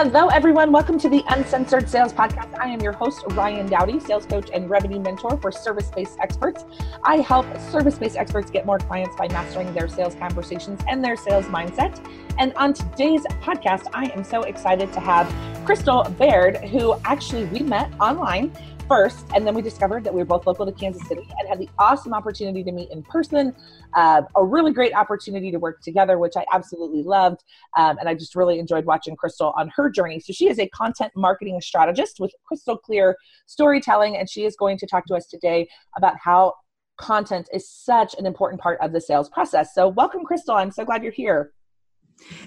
Hello, 0.00 0.28
everyone. 0.28 0.70
Welcome 0.70 0.96
to 1.00 1.08
the 1.08 1.24
Uncensored 1.26 1.88
Sales 1.88 2.12
Podcast. 2.12 2.56
I 2.56 2.68
am 2.68 2.80
your 2.80 2.92
host, 2.92 3.18
Ryann 3.30 3.68
Dowdy, 3.68 3.98
sales 3.98 4.26
coach 4.26 4.48
and 4.54 4.70
revenue 4.70 5.00
mentor 5.00 5.36
for 5.38 5.50
service 5.50 5.90
based 5.90 6.16
experts. 6.20 6.64
I 7.02 7.16
help 7.16 7.46
service 7.58 7.98
based 7.98 8.16
experts 8.16 8.48
get 8.48 8.64
more 8.64 8.78
clients 8.78 9.16
by 9.16 9.26
mastering 9.26 9.74
their 9.74 9.88
sales 9.88 10.14
conversations 10.14 10.80
and 10.86 11.02
their 11.02 11.16
sales 11.16 11.46
mindset. 11.46 11.98
And 12.38 12.54
on 12.54 12.74
today's 12.74 13.26
podcast, 13.42 13.88
I 13.92 14.04
am 14.14 14.22
so 14.22 14.42
excited 14.42 14.92
to 14.92 15.00
have 15.00 15.34
Crystal 15.66 16.04
Baird, 16.16 16.58
who 16.58 16.94
actually 17.04 17.46
we 17.46 17.58
met 17.58 17.90
online 17.98 18.52
first, 18.88 19.26
and 19.34 19.46
then 19.46 19.54
we 19.54 19.62
discovered 19.62 20.02
that 20.04 20.12
we 20.12 20.18
were 20.18 20.24
both 20.24 20.46
local 20.46 20.64
to 20.64 20.72
Kansas 20.72 21.06
City 21.06 21.28
and 21.38 21.48
had 21.48 21.58
the 21.58 21.68
awesome 21.78 22.14
opportunity 22.14 22.64
to 22.64 22.72
meet 22.72 22.90
in 22.90 23.02
person. 23.02 23.54
Uh, 23.94 24.22
a 24.36 24.44
really 24.44 24.72
great 24.72 24.94
opportunity 24.94 25.50
to 25.50 25.58
work 25.58 25.82
together, 25.82 26.18
which 26.18 26.32
I 26.36 26.44
absolutely 26.52 27.02
loved. 27.02 27.44
Um, 27.76 27.98
and 27.98 28.08
I 28.08 28.14
just 28.14 28.34
really 28.34 28.58
enjoyed 28.58 28.86
watching 28.86 29.14
Crystal 29.14 29.52
on 29.56 29.70
her 29.76 29.90
journey. 29.90 30.18
So 30.20 30.32
she 30.32 30.48
is 30.48 30.58
a 30.58 30.68
content 30.70 31.12
marketing 31.14 31.60
strategist 31.60 32.18
with 32.18 32.32
crystal 32.46 32.76
clear 32.78 33.16
storytelling, 33.46 34.16
and 34.16 34.28
she 34.28 34.44
is 34.44 34.56
going 34.56 34.78
to 34.78 34.86
talk 34.86 35.04
to 35.06 35.14
us 35.14 35.26
today 35.26 35.68
about 35.96 36.16
how 36.22 36.54
content 36.96 37.48
is 37.52 37.70
such 37.70 38.14
an 38.18 38.26
important 38.26 38.60
part 38.60 38.78
of 38.80 38.92
the 38.92 39.00
sales 39.00 39.28
process. 39.28 39.74
So, 39.74 39.88
welcome, 39.88 40.24
Crystal. 40.24 40.54
I'm 40.54 40.72
so 40.72 40.84
glad 40.84 41.02
you're 41.02 41.12
here. 41.12 41.52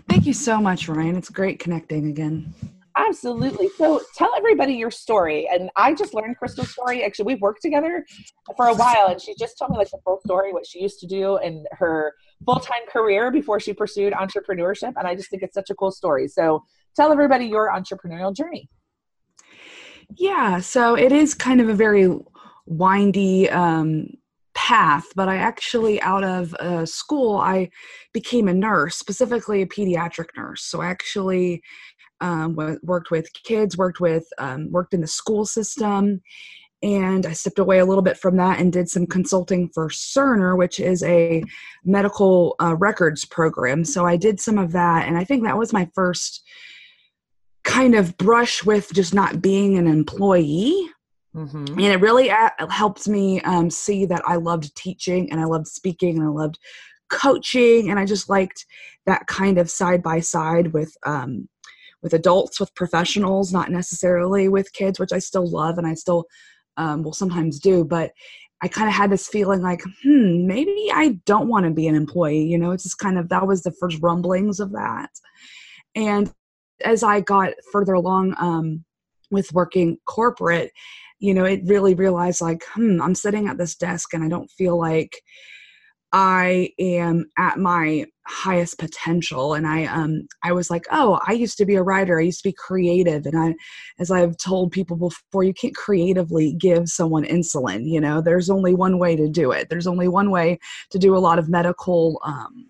Thank 0.09 0.25
you 0.25 0.33
so 0.33 0.59
much, 0.59 0.87
Ryann. 0.87 1.17
It's 1.17 1.29
great 1.29 1.59
connecting 1.59 2.07
again. 2.07 2.53
Absolutely. 2.97 3.69
So 3.77 4.01
tell 4.15 4.31
everybody 4.35 4.73
your 4.73 4.91
story. 4.91 5.47
And 5.51 5.69
I 5.75 5.93
just 5.93 6.13
learned 6.13 6.37
Crystal's 6.37 6.71
story. 6.71 7.03
Actually, 7.03 7.25
we've 7.25 7.41
worked 7.41 7.61
together 7.61 8.05
for 8.57 8.67
a 8.67 8.75
while, 8.75 9.07
and 9.07 9.21
she 9.21 9.33
just 9.39 9.57
told 9.57 9.71
me 9.71 9.77
like 9.77 9.89
the 9.91 9.99
full 10.03 10.19
story, 10.25 10.51
what 10.51 10.65
she 10.65 10.81
used 10.81 10.99
to 10.99 11.07
do 11.07 11.37
in 11.37 11.65
her 11.71 12.13
full 12.45 12.59
time 12.59 12.81
career 12.91 13.31
before 13.31 13.59
she 13.59 13.73
pursued 13.73 14.13
entrepreneurship. 14.13 14.93
And 14.97 15.07
I 15.07 15.15
just 15.15 15.29
think 15.29 15.43
it's 15.43 15.53
such 15.53 15.69
a 15.69 15.75
cool 15.75 15.91
story. 15.91 16.27
So 16.27 16.63
tell 16.95 17.11
everybody 17.11 17.45
your 17.45 17.71
entrepreneurial 17.71 18.35
journey. 18.35 18.69
Yeah. 20.17 20.59
So 20.59 20.95
it 20.95 21.11
is 21.11 21.33
kind 21.33 21.61
of 21.61 21.69
a 21.69 21.73
very 21.73 22.09
windy 22.65 23.49
um, 23.49 24.07
path, 24.53 25.05
but 25.15 25.29
I 25.29 25.37
actually, 25.37 26.01
out 26.01 26.23
of 26.23 26.53
uh, 26.55 26.85
school, 26.85 27.37
I 27.37 27.69
became 28.13 28.47
a 28.47 28.53
nurse, 28.53 28.97
specifically 28.97 29.61
a 29.61 29.65
pediatric 29.65 30.27
nurse. 30.35 30.63
So 30.63 30.81
I 30.81 30.87
actually 30.87 31.61
um, 32.21 32.55
worked 32.83 33.11
with 33.11 33.31
kids, 33.33 33.77
worked 33.77 33.99
with 33.99 34.25
um, 34.37 34.71
worked 34.71 34.93
in 34.93 35.01
the 35.01 35.07
school 35.07 35.45
system, 35.45 36.21
and 36.83 37.25
I 37.25 37.33
stepped 37.33 37.59
away 37.59 37.79
a 37.79 37.85
little 37.85 38.01
bit 38.01 38.17
from 38.17 38.37
that 38.37 38.59
and 38.59 38.73
did 38.73 38.89
some 38.89 39.05
consulting 39.05 39.69
for 39.69 39.89
Cerner, 39.89 40.57
which 40.57 40.79
is 40.79 41.03
a 41.03 41.43
medical 41.83 42.55
uh, 42.61 42.75
records 42.75 43.25
program. 43.25 43.85
So 43.85 44.05
I 44.05 44.17
did 44.17 44.39
some 44.39 44.57
of 44.57 44.71
that, 44.71 45.07
and 45.07 45.17
I 45.17 45.23
think 45.23 45.43
that 45.43 45.57
was 45.57 45.73
my 45.73 45.89
first 45.93 46.41
kind 47.63 47.95
of 47.95 48.17
brush 48.17 48.63
with 48.63 48.91
just 48.93 49.13
not 49.13 49.41
being 49.41 49.77
an 49.77 49.87
employee. 49.87 50.89
Mm-hmm. 51.35 51.67
And 51.67 51.79
it 51.79 52.01
really 52.01 52.29
helped 52.69 53.07
me 53.07 53.41
um, 53.41 53.69
see 53.69 54.05
that 54.05 54.21
I 54.25 54.35
loved 54.35 54.75
teaching 54.75 55.31
and 55.31 55.39
I 55.39 55.45
loved 55.45 55.67
speaking 55.67 56.17
and 56.17 56.25
I 56.25 56.29
loved 56.29 56.59
coaching 57.09 57.89
and 57.89 57.99
I 57.99 58.05
just 58.05 58.29
liked 58.29 58.65
that 59.05 59.27
kind 59.27 59.57
of 59.57 59.69
side 59.69 60.03
by 60.03 60.19
side 60.19 60.73
with 60.73 60.93
um, 61.05 61.47
with 62.01 62.13
adults, 62.13 62.59
with 62.59 62.73
professionals, 62.75 63.53
not 63.53 63.69
necessarily 63.69 64.47
with 64.47 64.73
kids, 64.73 64.99
which 64.99 65.13
I 65.13 65.19
still 65.19 65.47
love 65.47 65.77
and 65.77 65.87
I 65.87 65.93
still 65.93 66.25
um, 66.77 67.03
will 67.03 67.13
sometimes 67.13 67.59
do. 67.59 67.83
But 67.83 68.11
I 68.63 68.67
kind 68.67 68.87
of 68.87 68.93
had 68.93 69.11
this 69.11 69.27
feeling 69.27 69.61
like, 69.61 69.81
hmm, 70.03 70.45
maybe 70.45 70.89
I 70.93 71.19
don't 71.25 71.47
want 71.47 71.65
to 71.65 71.71
be 71.71 71.87
an 71.87 71.95
employee. 71.95 72.43
You 72.43 72.57
know, 72.57 72.71
it's 72.71 72.83
just 72.83 72.99
kind 72.99 73.17
of 73.17 73.29
that 73.29 73.47
was 73.47 73.63
the 73.63 73.73
first 73.79 73.99
rumblings 74.01 74.59
of 74.59 74.71
that. 74.71 75.09
And 75.95 76.31
as 76.83 77.03
I 77.03 77.21
got 77.21 77.53
further 77.71 77.93
along 77.93 78.35
um, 78.37 78.85
with 79.29 79.53
working 79.53 79.97
corporate, 80.05 80.71
you 81.19 81.33
know, 81.33 81.45
it 81.45 81.61
really 81.65 81.93
realized 81.93 82.41
like, 82.41 82.63
hmm, 82.73 83.01
I'm 83.01 83.15
sitting 83.15 83.47
at 83.47 83.57
this 83.57 83.75
desk 83.75 84.13
and 84.13 84.23
I 84.23 84.27
don't 84.27 84.49
feel 84.51 84.77
like 84.77 85.21
I 86.11 86.71
am 86.79 87.29
at 87.37 87.57
my 87.57 88.05
highest 88.31 88.79
potential 88.79 89.53
and 89.53 89.67
I 89.67 89.85
um 89.85 90.27
I 90.43 90.51
was 90.53 90.69
like, 90.69 90.85
"Oh, 90.91 91.19
I 91.27 91.33
used 91.33 91.57
to 91.57 91.65
be 91.65 91.75
a 91.75 91.83
writer. 91.83 92.19
I 92.19 92.23
used 92.23 92.41
to 92.43 92.49
be 92.49 92.53
creative." 92.53 93.25
And 93.25 93.37
I 93.37 93.55
as 93.99 94.11
I've 94.11 94.37
told 94.37 94.71
people 94.71 94.95
before, 94.97 95.43
you 95.43 95.53
can't 95.53 95.75
creatively 95.75 96.53
give 96.53 96.89
someone 96.89 97.25
insulin, 97.25 97.85
you 97.85 97.99
know. 97.99 98.21
There's 98.21 98.49
only 98.49 98.73
one 98.73 98.99
way 98.99 99.15
to 99.15 99.27
do 99.29 99.51
it. 99.51 99.69
There's 99.69 99.87
only 99.87 100.07
one 100.07 100.31
way 100.31 100.59
to 100.91 100.99
do 100.99 101.15
a 101.15 101.19
lot 101.19 101.39
of 101.39 101.49
medical 101.49 102.19
um 102.23 102.67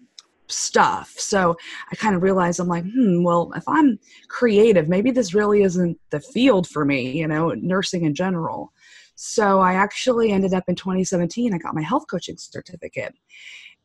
stuff. 0.48 1.14
So 1.18 1.56
I 1.92 1.96
kind 1.96 2.16
of 2.16 2.22
realized 2.22 2.60
I'm 2.60 2.68
like, 2.68 2.84
hmm, 2.84 3.24
well, 3.24 3.52
if 3.56 3.64
I'm 3.68 4.00
creative, 4.28 4.90
maybe 4.90 5.12
this 5.12 5.34
really 5.34 5.64
isn't 5.64 5.98
the 6.10 6.20
field 6.20 6.68
for 6.68 6.86
me, 6.86 7.12
you 7.12 7.28
know, 7.28 7.52
nursing 7.52 8.06
in 8.06 8.14
general. 8.14 8.74
So 9.16 9.60
I 9.60 9.74
actually 9.74 10.32
ended 10.32 10.54
up 10.54 10.64
in 10.68 10.76
2017, 10.76 11.54
I 11.54 11.58
got 11.58 11.76
my 11.76 11.82
health 11.84 12.06
coaching 12.10 12.38
certificate. 12.38 13.14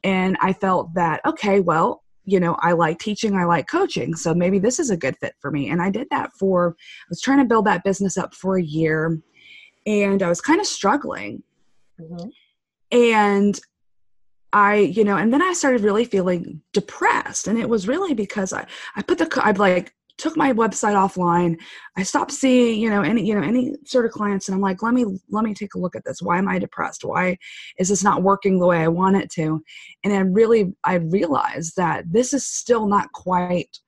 And 0.04 0.36
I 0.40 0.52
felt 0.52 0.94
that, 0.94 1.20
okay, 1.26 1.60
well, 1.60 2.02
you 2.24 2.40
know, 2.40 2.56
I 2.60 2.72
like 2.72 2.98
teaching, 2.98 3.36
I 3.36 3.44
like 3.44 3.68
coaching, 3.68 4.16
so 4.16 4.34
maybe 4.34 4.58
this 4.58 4.78
is 4.78 4.90
a 4.90 4.96
good 4.96 5.16
fit 5.20 5.34
for 5.40 5.50
me. 5.50 5.70
And 5.70 5.80
I 5.80 5.90
did 5.90 6.08
that 6.10 6.30
for, 6.38 6.76
I 6.78 7.06
was 7.08 7.20
trying 7.20 7.38
to 7.38 7.44
build 7.44 7.66
that 7.66 7.84
business 7.84 8.16
up 8.18 8.34
for 8.34 8.56
a 8.56 8.62
year 8.62 9.20
and 9.86 10.22
I 10.22 10.28
was 10.28 10.40
kind 10.40 10.60
of 10.60 10.66
struggling. 10.66 11.42
Mm-hmm. 12.00 12.28
And 12.90 13.60
I, 14.52 14.76
you 14.76 15.04
know, 15.04 15.16
and 15.16 15.32
then 15.32 15.42
I 15.42 15.52
started 15.52 15.82
really 15.82 16.04
feeling 16.04 16.62
depressed. 16.72 17.46
And 17.46 17.58
it 17.58 17.68
was 17.68 17.86
really 17.86 18.14
because 18.14 18.52
I, 18.52 18.66
I 18.96 19.02
put 19.02 19.18
the, 19.18 19.40
I've 19.42 19.58
like 19.58 19.94
took 20.18 20.36
my 20.36 20.52
website 20.52 20.94
offline. 20.94 21.58
I 21.96 22.02
stopped 22.02 22.32
seeing 22.32 22.80
you 22.80 22.90
know 22.90 23.02
any 23.02 23.26
you 23.26 23.34
know 23.34 23.46
any 23.46 23.74
sort 23.84 24.06
of 24.06 24.12
clients 24.12 24.48
and 24.48 24.54
i'm 24.54 24.60
like 24.60 24.82
let 24.82 24.94
me 24.94 25.04
let 25.30 25.44
me 25.44 25.54
take 25.54 25.74
a 25.74 25.78
look 25.78 25.96
at 25.96 26.04
this. 26.04 26.22
Why 26.22 26.38
am 26.38 26.48
i 26.48 26.58
depressed? 26.58 27.04
Why 27.04 27.38
is 27.78 27.88
this 27.88 28.02
not 28.02 28.22
working 28.22 28.58
the 28.58 28.66
way 28.66 28.78
i 28.78 28.88
want 28.88 29.16
it 29.16 29.30
to? 29.32 29.62
And 30.04 30.12
i 30.12 30.18
really 30.18 30.74
i 30.84 30.94
realized 30.94 31.76
that 31.76 32.04
this 32.10 32.32
is 32.32 32.46
still 32.46 32.86
not 32.86 33.12
quite 33.12 33.78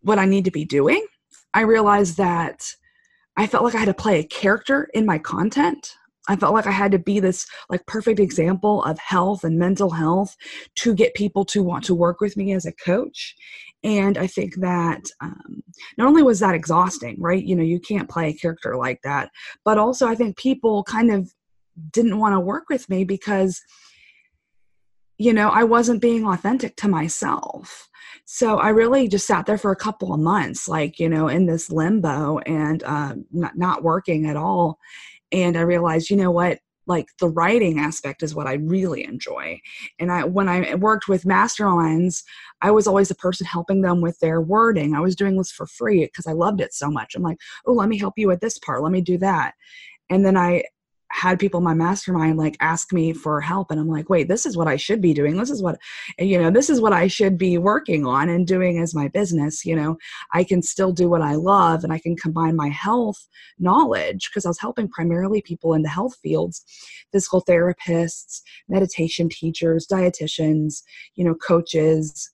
what 0.00 0.18
i 0.18 0.24
need 0.24 0.44
to 0.44 0.50
be 0.50 0.64
doing. 0.64 1.06
I 1.54 1.62
realized 1.62 2.16
that 2.18 2.62
i 3.36 3.46
felt 3.46 3.64
like 3.64 3.74
i 3.74 3.78
had 3.78 3.86
to 3.86 3.94
play 3.94 4.20
a 4.20 4.24
character 4.24 4.88
in 4.94 5.06
my 5.06 5.18
content. 5.18 5.96
I 6.28 6.36
felt 6.36 6.54
like 6.54 6.66
I 6.66 6.72
had 6.72 6.92
to 6.92 6.98
be 6.98 7.20
this 7.20 7.46
like 7.70 7.86
perfect 7.86 8.18
example 8.18 8.82
of 8.84 8.98
health 8.98 9.44
and 9.44 9.58
mental 9.58 9.90
health 9.90 10.36
to 10.76 10.94
get 10.94 11.14
people 11.14 11.44
to 11.46 11.62
want 11.62 11.84
to 11.84 11.94
work 11.94 12.20
with 12.20 12.36
me 12.36 12.52
as 12.52 12.66
a 12.66 12.72
coach. 12.72 13.36
And 13.84 14.18
I 14.18 14.26
think 14.26 14.56
that 14.56 15.02
um, 15.20 15.62
not 15.96 16.08
only 16.08 16.22
was 16.22 16.40
that 16.40 16.54
exhausting, 16.54 17.16
right? 17.20 17.44
You 17.44 17.54
know, 17.54 17.62
you 17.62 17.78
can't 17.78 18.08
play 18.08 18.30
a 18.30 18.34
character 18.34 18.76
like 18.76 19.00
that, 19.04 19.30
but 19.64 19.78
also 19.78 20.08
I 20.08 20.14
think 20.14 20.36
people 20.36 20.82
kind 20.84 21.12
of 21.12 21.32
didn't 21.92 22.18
want 22.18 22.34
to 22.34 22.40
work 22.40 22.64
with 22.68 22.88
me 22.88 23.04
because, 23.04 23.60
you 25.18 25.32
know, 25.32 25.50
I 25.50 25.64
wasn't 25.64 26.02
being 26.02 26.26
authentic 26.26 26.76
to 26.76 26.88
myself. 26.88 27.88
So 28.24 28.58
I 28.58 28.70
really 28.70 29.08
just 29.08 29.26
sat 29.26 29.46
there 29.46 29.58
for 29.58 29.70
a 29.70 29.76
couple 29.76 30.12
of 30.12 30.20
months, 30.20 30.68
like, 30.68 30.98
you 30.98 31.08
know, 31.08 31.28
in 31.28 31.46
this 31.46 31.70
limbo 31.70 32.38
and 32.38 32.82
uh, 32.82 33.14
not, 33.30 33.56
not 33.56 33.84
working 33.84 34.26
at 34.26 34.36
all. 34.36 34.78
And 35.30 35.56
I 35.56 35.60
realized, 35.60 36.10
you 36.10 36.16
know 36.16 36.30
what? 36.30 36.58
Like 36.86 37.08
the 37.20 37.28
writing 37.28 37.78
aspect 37.78 38.22
is 38.22 38.34
what 38.34 38.46
I 38.46 38.54
really 38.54 39.04
enjoy. 39.04 39.60
And 39.98 40.12
I 40.12 40.24
when 40.24 40.48
I 40.48 40.74
worked 40.76 41.08
with 41.08 41.24
masterminds, 41.24 42.22
I 42.62 42.70
was 42.70 42.86
always 42.86 43.08
the 43.08 43.14
person 43.14 43.46
helping 43.46 43.82
them 43.82 44.00
with 44.00 44.18
their 44.20 44.40
wording. 44.40 44.94
I 44.94 45.00
was 45.00 45.16
doing 45.16 45.36
this 45.36 45.50
for 45.50 45.66
free 45.66 46.04
because 46.04 46.26
I 46.26 46.32
loved 46.32 46.60
it 46.60 46.72
so 46.74 46.90
much. 46.90 47.14
I'm 47.14 47.22
like, 47.22 47.38
"Oh, 47.66 47.72
let 47.72 47.88
me 47.88 47.98
help 47.98 48.14
you 48.16 48.28
with 48.28 48.40
this 48.40 48.58
part. 48.58 48.82
Let 48.82 48.92
me 48.92 49.00
do 49.00 49.18
that." 49.18 49.54
And 50.10 50.24
then 50.24 50.36
I 50.36 50.64
had 51.16 51.38
people 51.38 51.58
in 51.58 51.64
my 51.64 51.74
mastermind 51.74 52.36
like 52.36 52.56
ask 52.60 52.92
me 52.92 53.12
for 53.12 53.40
help 53.40 53.70
and 53.70 53.80
i'm 53.80 53.88
like 53.88 54.10
wait 54.10 54.28
this 54.28 54.44
is 54.44 54.56
what 54.56 54.68
i 54.68 54.76
should 54.76 55.00
be 55.00 55.14
doing. 55.14 55.36
This 55.36 55.50
is 55.50 55.62
what 55.62 55.78
you 56.18 56.38
know 56.38 56.50
this 56.50 56.68
is 56.68 56.80
what 56.80 56.92
i 56.92 57.06
should 57.06 57.38
be 57.38 57.56
working 57.56 58.06
on 58.06 58.28
and 58.28 58.46
doing 58.46 58.78
as 58.78 58.94
my 58.94 59.08
business 59.08 59.64
you 59.64 59.74
know? 59.74 59.96
I 60.32 60.44
can 60.44 60.60
still 60.62 60.92
do 60.92 61.08
what 61.08 61.22
i 61.22 61.34
love 61.34 61.84
and 61.84 61.92
i 61.92 61.98
can 61.98 62.16
combine 62.16 62.54
my 62.54 62.68
health 62.68 63.26
knowledge 63.58 64.28
because 64.28 64.44
i 64.44 64.48
was 64.48 64.60
helping 64.60 64.88
primarily 64.88 65.40
people 65.40 65.72
in 65.72 65.82
the 65.82 65.88
health 65.88 66.16
fields 66.22 66.62
physical 67.12 67.42
therapists 67.42 68.42
meditation 68.68 69.28
teachers 69.30 69.86
dietitians 69.90 70.82
you 71.14 71.24
know 71.24 71.34
coaches 71.34 72.30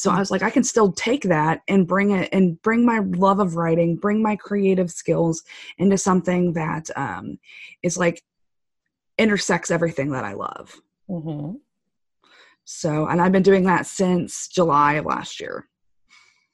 so 0.00 0.10
I 0.10 0.18
was 0.18 0.30
like, 0.30 0.40
I 0.40 0.48
can 0.48 0.64
still 0.64 0.92
take 0.92 1.24
that 1.24 1.60
and 1.68 1.86
bring 1.86 2.12
it 2.12 2.30
and 2.32 2.60
bring 2.62 2.86
my 2.86 3.00
love 3.00 3.38
of 3.38 3.56
writing, 3.56 3.96
bring 3.96 4.22
my 4.22 4.34
creative 4.34 4.90
skills 4.90 5.42
into 5.76 5.98
something 5.98 6.54
that 6.54 6.88
um, 6.96 7.38
is 7.82 7.98
like 7.98 8.22
intersects 9.18 9.70
everything 9.70 10.12
that 10.12 10.24
I 10.24 10.32
love. 10.32 10.74
Mm-hmm. 11.10 11.56
So, 12.64 13.08
and 13.08 13.20
I've 13.20 13.32
been 13.32 13.42
doing 13.42 13.64
that 13.64 13.84
since 13.84 14.48
July 14.48 14.94
of 14.94 15.04
last 15.04 15.38
year. 15.38 15.68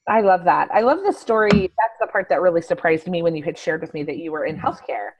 I 0.09 0.19
love 0.19 0.43
that. 0.43 0.67
I 0.73 0.81
love 0.81 0.99
the 1.05 1.13
story. 1.13 1.71
That's 1.77 1.97
the 2.01 2.07
part 2.07 2.27
that 2.27 2.41
really 2.41 2.61
surprised 2.61 3.07
me 3.07 3.21
when 3.21 3.33
you 3.33 3.43
had 3.43 3.57
shared 3.57 3.79
with 3.79 3.93
me 3.93 4.03
that 4.03 4.17
you 4.17 4.33
were 4.33 4.43
in 4.43 4.57
healthcare. 4.57 5.11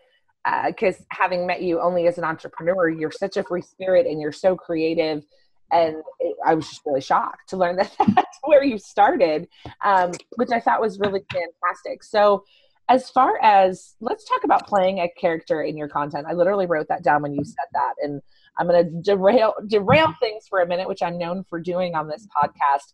Because 0.66 0.96
uh, 0.98 1.04
having 1.12 1.48
met 1.48 1.62
you 1.62 1.80
only 1.80 2.08
as 2.08 2.18
an 2.18 2.26
entrepreneur, 2.26 2.90
you're 2.90 3.10
such 3.10 3.38
a 3.38 3.44
free 3.44 3.62
spirit 3.62 4.06
and 4.06 4.20
you're 4.20 4.34
so 4.34 4.58
creative 4.58 5.24
and 5.72 5.98
it, 6.20 6.36
I 6.46 6.54
was 6.54 6.68
just 6.68 6.82
really 6.86 7.02
shocked 7.02 7.50
to 7.50 7.58
learn 7.58 7.76
that 7.78 7.92
that's 8.16 8.40
where 8.44 8.64
you 8.64 8.78
started, 8.78 9.48
um, 9.84 10.12
which 10.36 10.52
I 10.52 10.60
thought 10.60 10.82
was 10.82 11.00
really 11.00 11.22
fantastic. 11.32 12.04
So, 12.04 12.44
as 12.90 13.10
far 13.10 13.38
as 13.44 13.96
let's 14.00 14.24
talk 14.24 14.46
about 14.46 14.66
playing 14.66 15.00
a 15.00 15.10
character 15.20 15.62
in 15.62 15.76
your 15.76 15.90
content, 15.90 16.26
I 16.30 16.34
literally 16.34 16.68
wrote 16.68 16.88
that 16.88 17.04
down 17.04 17.22
when 17.22 17.34
you 17.34 17.44
said 17.44 17.68
that, 17.74 17.96
and 18.02 18.22
I'm 18.58 18.68
going 18.68 18.84
to 18.84 19.02
derail 19.02 19.54
derail 19.68 20.14
things 20.20 20.46
for 20.48 20.62
a 20.62 20.68
minute, 20.68 20.88
which 20.88 21.02
I'm 21.02 21.18
known 21.18 21.44
for 21.50 21.60
doing 21.60 21.96
on 21.96 22.08
this 22.08 22.28
podcast. 22.36 22.94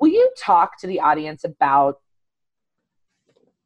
Will 0.00 0.10
you 0.10 0.30
talk 0.38 0.78
to 0.80 0.86
the 0.86 1.00
audience 1.00 1.44
about 1.44 2.00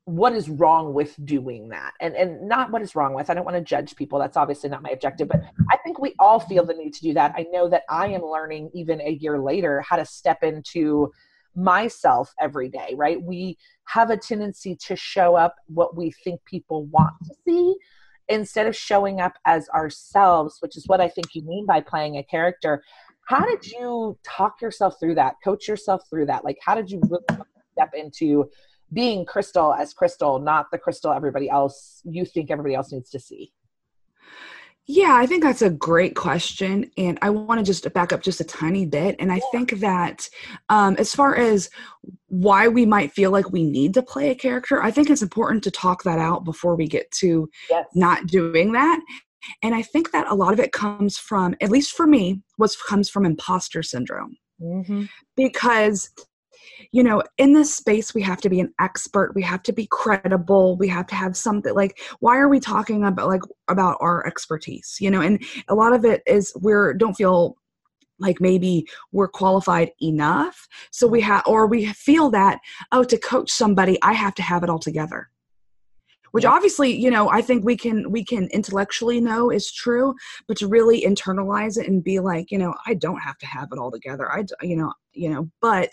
what 0.05 0.32
is 0.32 0.49
wrong 0.49 0.94
with 0.94 1.14
doing 1.25 1.69
that? 1.69 1.93
And 2.00 2.17
and 2.17 2.49
not 2.49 2.70
what 2.70 2.82
is 2.82 2.97
wrong 2.97 3.14
with 3.14 3.31
i 3.31 3.35
don't 3.35 3.44
want 3.44 3.56
to 3.56 3.62
judge 3.62 3.94
people 3.97 4.19
that's 4.19 4.37
obviously 4.37 4.70
not 4.70 4.82
my 4.82 4.91
objective 4.91 5.29
but 5.29 5.43
i 5.70 5.76
think 5.79 5.99
we 5.99 6.14
all 6.19 6.41
feel 6.41 6.64
the 6.64 6.75
need 6.75 6.94
to 6.94 7.02
do 7.02 7.14
that. 7.14 7.35
I 7.37 7.47
know 7.50 7.69
that 7.69 7.82
i 7.88 8.08
am 8.08 8.23
learning 8.23 8.70
even 8.75 9.00
a 9.00 9.11
year 9.11 9.38
later 9.38 9.82
how 9.82 9.97
to 9.97 10.05
step 10.05 10.43
into 10.43 11.12
myself 11.55 12.32
every 12.41 12.69
day 12.69 12.94
right? 12.97 13.20
We 13.23 13.58
have 13.85 14.11
a 14.11 14.17
tendency 14.17 14.76
to 14.87 14.97
show 14.97 15.35
up 15.35 15.55
what 15.67 15.97
we 15.97 16.12
think 16.25 16.44
people 16.44 16.87
want 16.87 17.12
to 17.25 17.35
see 17.47 17.76
instead 18.29 18.67
of 18.67 18.76
showing 18.76 19.20
up 19.20 19.32
as 19.44 19.69
ourselves 19.70 20.58
which 20.61 20.76
is 20.76 20.87
what 20.87 21.00
i 21.00 21.08
think 21.08 21.35
you 21.35 21.43
mean 21.43 21.67
by 21.67 21.81
playing 21.81 22.17
a 22.17 22.23
character. 22.25 22.82
How 23.26 23.44
did 23.44 23.64
you 23.64 24.19
talk 24.25 24.61
yourself 24.61 24.99
through 24.99 25.14
that? 25.17 25.37
Coach 25.44 25.69
yourself 25.69 26.02
through 26.11 26.26
that? 26.26 26.44
Like 26.44 26.58
how 26.64 26.75
did 26.75 26.91
you 26.91 27.00
really 27.08 27.44
step 27.73 27.91
into 27.94 28.50
being 28.93 29.25
crystal 29.25 29.73
as 29.73 29.95
crystal, 29.95 30.39
not 30.39 30.67
the 30.71 30.79
crystal 30.79 31.13
everybody 31.13 31.49
else 31.49 32.01
you 32.05 32.25
think 32.25 32.51
everybody 32.51 32.75
else 32.75 32.93
needs 32.93 33.11
to 33.11 33.21
see? 33.21 33.53
Yeah, 34.87 35.15
I 35.15 35.27
think 35.27 35.45
that's 35.45 35.63
a 35.63 35.71
great 35.71 36.17
question. 36.17 36.91
And 36.97 37.17
I 37.23 37.31
want 37.31 37.61
to 37.61 37.65
just 37.65 37.93
back 37.93 38.13
up 38.13 38.23
just 38.23 38.41
a 38.41 38.45
tiny 38.45 38.87
bit. 38.87 39.15
And 39.21 39.31
I 39.31 39.37
yeah. 39.37 39.43
think 39.53 39.79
that 39.79 40.29
um, 40.69 40.97
as 40.97 41.15
far 41.15 41.37
as 41.37 41.71
why 42.27 42.67
we 42.67 42.85
might 42.87 43.13
feel 43.13 43.31
like 43.31 43.53
we 43.53 43.63
need 43.63 43.95
to 43.95 44.03
play 44.03 44.31
a 44.31 44.35
character, 44.35 44.83
I 44.83 44.91
think 44.91 45.09
it's 45.09 45.23
important 45.23 45.63
to 45.65 45.71
talk 45.71 46.03
that 46.03 46.19
out 46.19 46.45
before 46.45 46.75
we 46.75 46.89
get 46.89 47.09
to 47.13 47.49
yes. 47.69 47.87
not 47.95 48.27
doing 48.27 48.73
that. 48.73 49.01
And 49.63 49.77
I 49.77 49.83
think 49.83 50.11
that 50.11 50.27
a 50.27 50.35
lot 50.35 50.53
of 50.53 50.59
it 50.61 50.73
comes 50.73 51.17
from, 51.17 51.55
at 51.61 51.71
least 51.71 51.93
for 51.93 52.07
me, 52.07 52.43
was 52.59 52.77
comes 52.77 53.09
from 53.09 53.25
imposter 53.25 53.85
syndrome. 53.85 54.37
Mm-hmm. 54.61 55.05
Because 55.37 56.11
you 56.93 57.05
know, 57.05 57.23
in 57.39 57.53
this 57.53 57.75
space, 57.75 58.15
we 58.15 58.23
have 58.23 58.41
to 58.41 58.51
be 58.51 58.61
an 58.61 58.73
expert. 58.81 59.33
We 59.35 59.43
have 59.43 59.63
to 59.65 59.73
be 59.73 59.87
credible. 59.87 60.77
We 60.77 60.89
have 60.89 61.07
to 61.09 61.15
have 61.15 61.37
something 61.37 61.75
like, 61.75 62.01
why 62.19 62.37
are 62.37 62.49
we 62.49 62.59
talking 62.59 63.05
about 63.05 63.29
like 63.29 63.43
about 63.69 63.97
our 64.01 64.27
expertise? 64.27 64.97
You 65.01 65.11
know, 65.11 65.21
and 65.21 65.43
a 65.69 65.75
lot 65.75 65.93
of 65.93 66.05
it 66.05 66.23
is 66.27 66.53
we're 66.57 66.95
don't 66.95 67.15
feel 67.15 67.57
like 68.19 68.41
maybe 68.41 68.87
we're 69.13 69.29
qualified 69.29 69.93
enough. 70.03 70.69
So 70.91 71.07
we 71.07 71.21
have, 71.23 71.43
or 71.47 71.67
we 71.67 71.87
feel 71.87 72.31
that, 72.31 72.61
oh, 72.93 73.03
to 73.05 73.17
coach 73.17 73.51
somebody, 73.51 73.99
I 74.03 74.13
have 74.13 74.35
to 74.35 74.43
have 74.43 74.63
it 74.63 74.71
all 74.71 74.79
together 74.79 75.31
which 76.33 76.45
obviously 76.45 76.95
you 76.95 77.11
know 77.11 77.29
i 77.31 77.41
think 77.41 77.65
we 77.65 77.77
can 77.77 78.11
we 78.11 78.25
can 78.25 78.47
intellectually 78.53 79.21
know 79.21 79.51
is 79.51 79.73
true 79.73 80.15
but 80.47 80.57
to 80.57 80.69
really 80.69 81.03
internalize 81.03 81.77
it 81.77 81.89
and 81.89 82.05
be 82.05 82.21
like 82.21 82.51
you 82.51 82.59
know 82.59 82.75
i 82.87 82.95
don't 82.95 83.21
have 83.21 83.39
to 83.39 83.47
have 83.47 83.69
it 83.73 83.79
all 83.79 83.91
together 83.91 84.31
i 84.31 84.45
you 84.63 84.77
know 84.77 84.93
you 85.13 85.29
know 85.29 85.51
but 85.61 85.91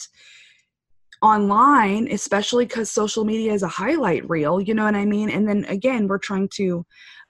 online, 1.21 2.07
especially 2.11 2.65
because 2.65 2.91
social 2.91 3.25
media 3.25 3.53
is 3.53 3.63
a 3.63 3.67
highlight 3.67 4.27
reel, 4.29 4.61
you 4.61 4.73
know 4.73 4.83
what 4.83 4.95
I 4.95 5.05
mean? 5.05 5.29
And 5.29 5.47
then 5.47 5.65
again, 5.65 6.07
we're 6.07 6.19
trying 6.19 6.49
to 6.49 6.85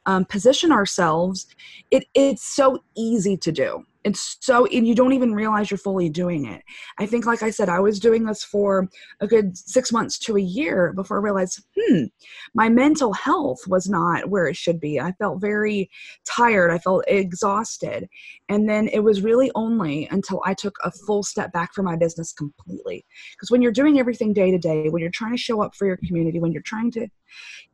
um, 0.06 0.26
position 0.26 0.72
ourselves. 0.72 1.48
It, 1.92 2.06
it's 2.14 2.44
so 2.44 2.84
easy 2.96 3.38
to 3.38 3.52
do. 3.52 3.86
It's 4.08 4.38
so, 4.40 4.66
and 4.68 4.88
you 4.88 4.96
don't 4.96 5.12
even 5.12 5.34
realize 5.34 5.70
you're 5.70 5.78
fully 5.78 6.08
doing 6.08 6.46
it. 6.46 6.64
I 6.98 7.06
think, 7.06 7.26
like 7.26 7.44
I 7.44 7.50
said, 7.50 7.68
I 7.68 7.82
was 7.82 8.00
doing 8.00 8.24
this 8.24 8.42
for 8.42 8.88
a 9.20 9.28
good 9.28 9.58
six 9.58 9.92
months 9.92 10.18
to 10.20 10.38
a 10.38 10.42
year 10.42 10.94
before 10.94 11.18
I 11.18 11.22
realized, 11.22 11.62
hmm, 11.78 12.06
my 12.54 12.70
mental 12.70 13.12
health 13.12 13.60
was 13.68 13.90
not 13.90 14.30
where 14.30 14.48
it 14.48 14.56
should 14.56 14.80
be. 14.80 14.98
I 14.98 15.12
felt 15.14 15.42
very 15.42 15.90
tired. 16.26 16.72
I 16.72 16.80
felt 16.80 17.04
exhausted. 17.08 18.08
And 18.48 18.70
then 18.70 18.88
it 18.88 19.00
was 19.00 19.22
really 19.22 19.52
only 19.56 20.08
until 20.10 20.42
I 20.46 20.54
took 20.54 20.78
a 20.86 20.92
full 20.92 21.22
step 21.22 21.52
back 21.52 21.74
from 21.74 21.84
my 21.84 21.98
business 21.98 22.32
completely. 22.32 23.06
Because 23.34 23.52
when 23.52 23.62
you're 23.62 23.74
doing 23.74 24.00
everything 24.00 24.32
day 24.32 24.52
to 24.52 24.58
day, 24.58 24.88
when 24.88 25.02
you're 25.02 25.12
trying 25.12 25.34
to 25.34 25.38
show 25.38 25.62
up 25.62 25.76
for 25.76 25.86
your 25.86 25.98
community, 25.98 26.40
when 26.40 26.54
you're 26.54 26.62
trying 26.62 26.92
to 26.92 27.10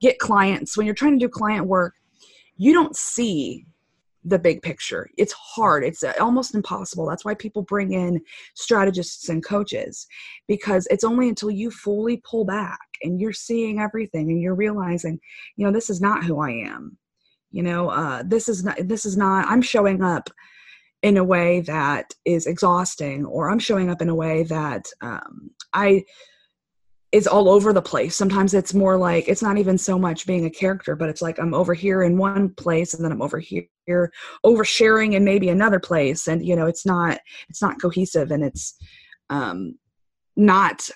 get 0.02 0.18
clients, 0.18 0.76
when 0.76 0.88
you're 0.88 0.96
trying 0.96 1.20
to 1.20 1.24
do 1.24 1.30
client 1.30 1.68
work, 1.68 1.94
you 2.58 2.74
don't 2.74 2.96
see 2.96 3.68
the 4.26 4.40
big 4.40 4.62
picture. 4.62 5.10
It's 5.18 5.34
hard. 5.34 5.84
It's 5.84 6.04
uh, 6.04 6.14
almost 6.20 6.56
impossible. 6.56 7.06
That's 7.06 7.26
why 7.26 7.34
people 7.34 7.62
bring 7.62 7.94
in 7.94 8.22
strategists 8.56 9.30
and 9.30 9.44
coaches 9.44 10.08
because 10.48 10.88
it's 10.90 11.04
only 11.04 11.30
until 11.30 11.52
you 11.52 11.72
fully 11.72 12.22
pull 12.24 12.46
back 12.46 12.80
and 13.02 13.20
you're 13.20 13.34
seeing 13.34 13.80
everything 13.80 14.30
and 14.32 14.42
you're 14.42 14.56
realizing, 14.56 15.20
you 15.56 15.66
know, 15.66 15.72
this 15.72 15.90
is 15.90 16.02
not 16.02 16.24
who 16.24 16.40
I 16.40 16.52
am. 16.52 16.98
You 17.52 17.64
know, 17.64 17.90
uh, 17.90 18.24
this 18.26 18.50
is 18.50 18.64
not. 18.64 18.78
This 18.82 19.06
is 19.06 19.16
not. 19.16 19.48
I'm 19.48 19.62
showing 19.62 20.02
up 20.02 20.28
in 21.04 21.18
a 21.18 21.24
way 21.24 21.60
that 21.62 22.12
is 22.26 22.48
exhausting, 22.48 23.26
or 23.26 23.52
I'm 23.52 23.60
showing 23.60 23.92
up 23.92 24.02
in 24.02 24.10
a 24.10 24.16
way 24.16 24.42
that 24.44 24.88
um, 25.02 25.52
I 25.72 26.04
is 27.12 27.28
all 27.28 27.48
over 27.48 27.72
the 27.72 27.82
place. 27.82 28.16
Sometimes 28.16 28.56
it's 28.56 28.74
more 28.74 28.98
like 28.98 29.28
it's 29.28 29.44
not 29.44 29.60
even 29.60 29.78
so 29.78 30.00
much 30.00 30.26
being 30.26 30.46
a 30.46 30.50
character, 30.50 30.96
but 30.96 31.10
it's 31.10 31.22
like 31.22 31.38
I'm 31.38 31.54
over 31.54 31.76
here 31.76 32.02
in 32.02 32.18
one 32.18 32.50
place 32.56 32.96
and 32.96 33.06
then 33.06 33.12
I'm 33.12 33.22
over 33.22 33.38
here 33.38 33.66
oversharing 34.46 35.14
in 35.14 35.24
maybe 35.24 35.50
another 35.50 35.80
place. 35.80 36.28
And 36.28 36.46
you 36.46 36.56
know, 36.56 36.68
it's 36.68 36.86
not 36.86 37.20
it's 37.50 37.62
not 37.62 37.82
cohesive 37.82 38.32
and 38.32 38.44
it's 38.44 38.76
um 39.30 39.76
not 40.36 40.90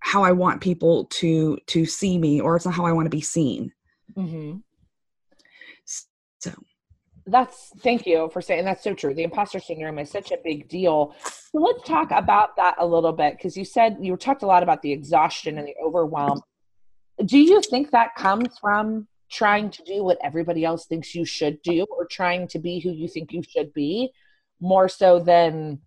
how 0.00 0.24
I 0.24 0.32
want 0.32 0.60
people 0.60 1.06
to 1.06 1.58
to 1.68 1.86
see 1.86 2.18
me 2.18 2.40
or 2.40 2.56
it's 2.56 2.64
not 2.64 2.74
how 2.74 2.86
I 2.86 2.92
want 2.92 3.06
to 3.06 3.10
be 3.10 3.20
seen. 3.20 3.72
Mm-hmm. 4.16 4.58
So 6.40 6.52
that's 7.26 7.70
thank 7.78 8.04
you 8.04 8.28
for 8.32 8.40
saying 8.42 8.64
that's 8.64 8.82
so 8.82 8.94
true. 8.94 9.14
The 9.14 9.22
imposter 9.22 9.60
syndrome 9.60 9.98
is 9.98 10.10
such 10.10 10.32
a 10.32 10.38
big 10.42 10.68
deal. 10.68 11.14
So 11.24 11.58
let's 11.58 11.86
talk 11.86 12.10
about 12.10 12.56
that 12.56 12.74
a 12.78 12.86
little 12.86 13.12
bit 13.12 13.36
because 13.36 13.56
you 13.56 13.64
said 13.64 13.96
you 14.00 14.16
talked 14.16 14.42
a 14.42 14.46
lot 14.46 14.62
about 14.62 14.82
the 14.82 14.92
exhaustion 14.92 15.58
and 15.58 15.66
the 15.66 15.74
overwhelm. 15.82 16.40
Do 17.24 17.38
you 17.38 17.60
think 17.62 17.90
that 17.92 18.14
comes 18.16 18.58
from 18.58 19.06
trying 19.32 19.70
to 19.70 19.82
do 19.84 20.04
what 20.04 20.18
everybody 20.22 20.64
else 20.64 20.86
thinks 20.86 21.14
you 21.14 21.24
should 21.24 21.60
do 21.62 21.86
or 21.90 22.06
trying 22.06 22.46
to 22.46 22.58
be 22.58 22.78
who 22.78 22.90
you 22.90 23.08
think 23.08 23.32
you 23.32 23.42
should 23.42 23.72
be 23.72 24.12
more 24.60 24.88
so 24.88 25.18
than 25.18 25.80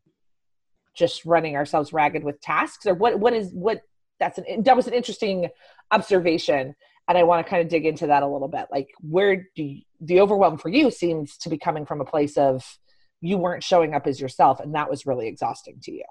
just 0.96 1.26
running 1.26 1.56
ourselves 1.56 1.94
ragged 1.94 2.24
with 2.24 2.42
tasks 2.42 2.86
or 2.86 2.94
what 2.94 3.20
what 3.20 3.34
is 3.34 3.52
what 3.54 3.82
that's 4.20 4.38
an 4.38 4.64
that 4.64 4.76
was 4.76 4.88
an 4.88 4.94
interesting 4.94 5.50
observation 5.92 6.74
and 7.08 7.18
I 7.18 7.24
want 7.24 7.46
to 7.46 7.50
kind 7.50 7.62
of 7.62 7.70
dig 7.70 7.86
into 7.86 8.08
that 8.08 8.24
a 8.24 8.28
little 8.28 8.48
bit. 8.48 8.66
Like, 8.72 8.90
where 9.00 9.48
do 9.56 9.64
you, 9.64 9.82
the 10.02 10.22
overwhelm 10.22 10.58
for 10.58 10.70
you 10.70 10.90
seems 10.90 11.38
to 11.40 11.50
be 11.50 11.58
coming 11.58 11.86
from 11.86 12.02
a 12.02 12.06
place 12.06 12.38
of 12.38 12.64
you 13.22 13.38
weren't 13.38 13.64
showing 13.64 13.94
up 13.94 14.08
as 14.08 14.20
yourself, 14.20 14.60
and 14.60 14.74
that 14.76 14.90
was 14.90 15.06
really 15.06 15.28
exhausting 15.28 15.80
to 15.84 15.92
you. 15.92 16.04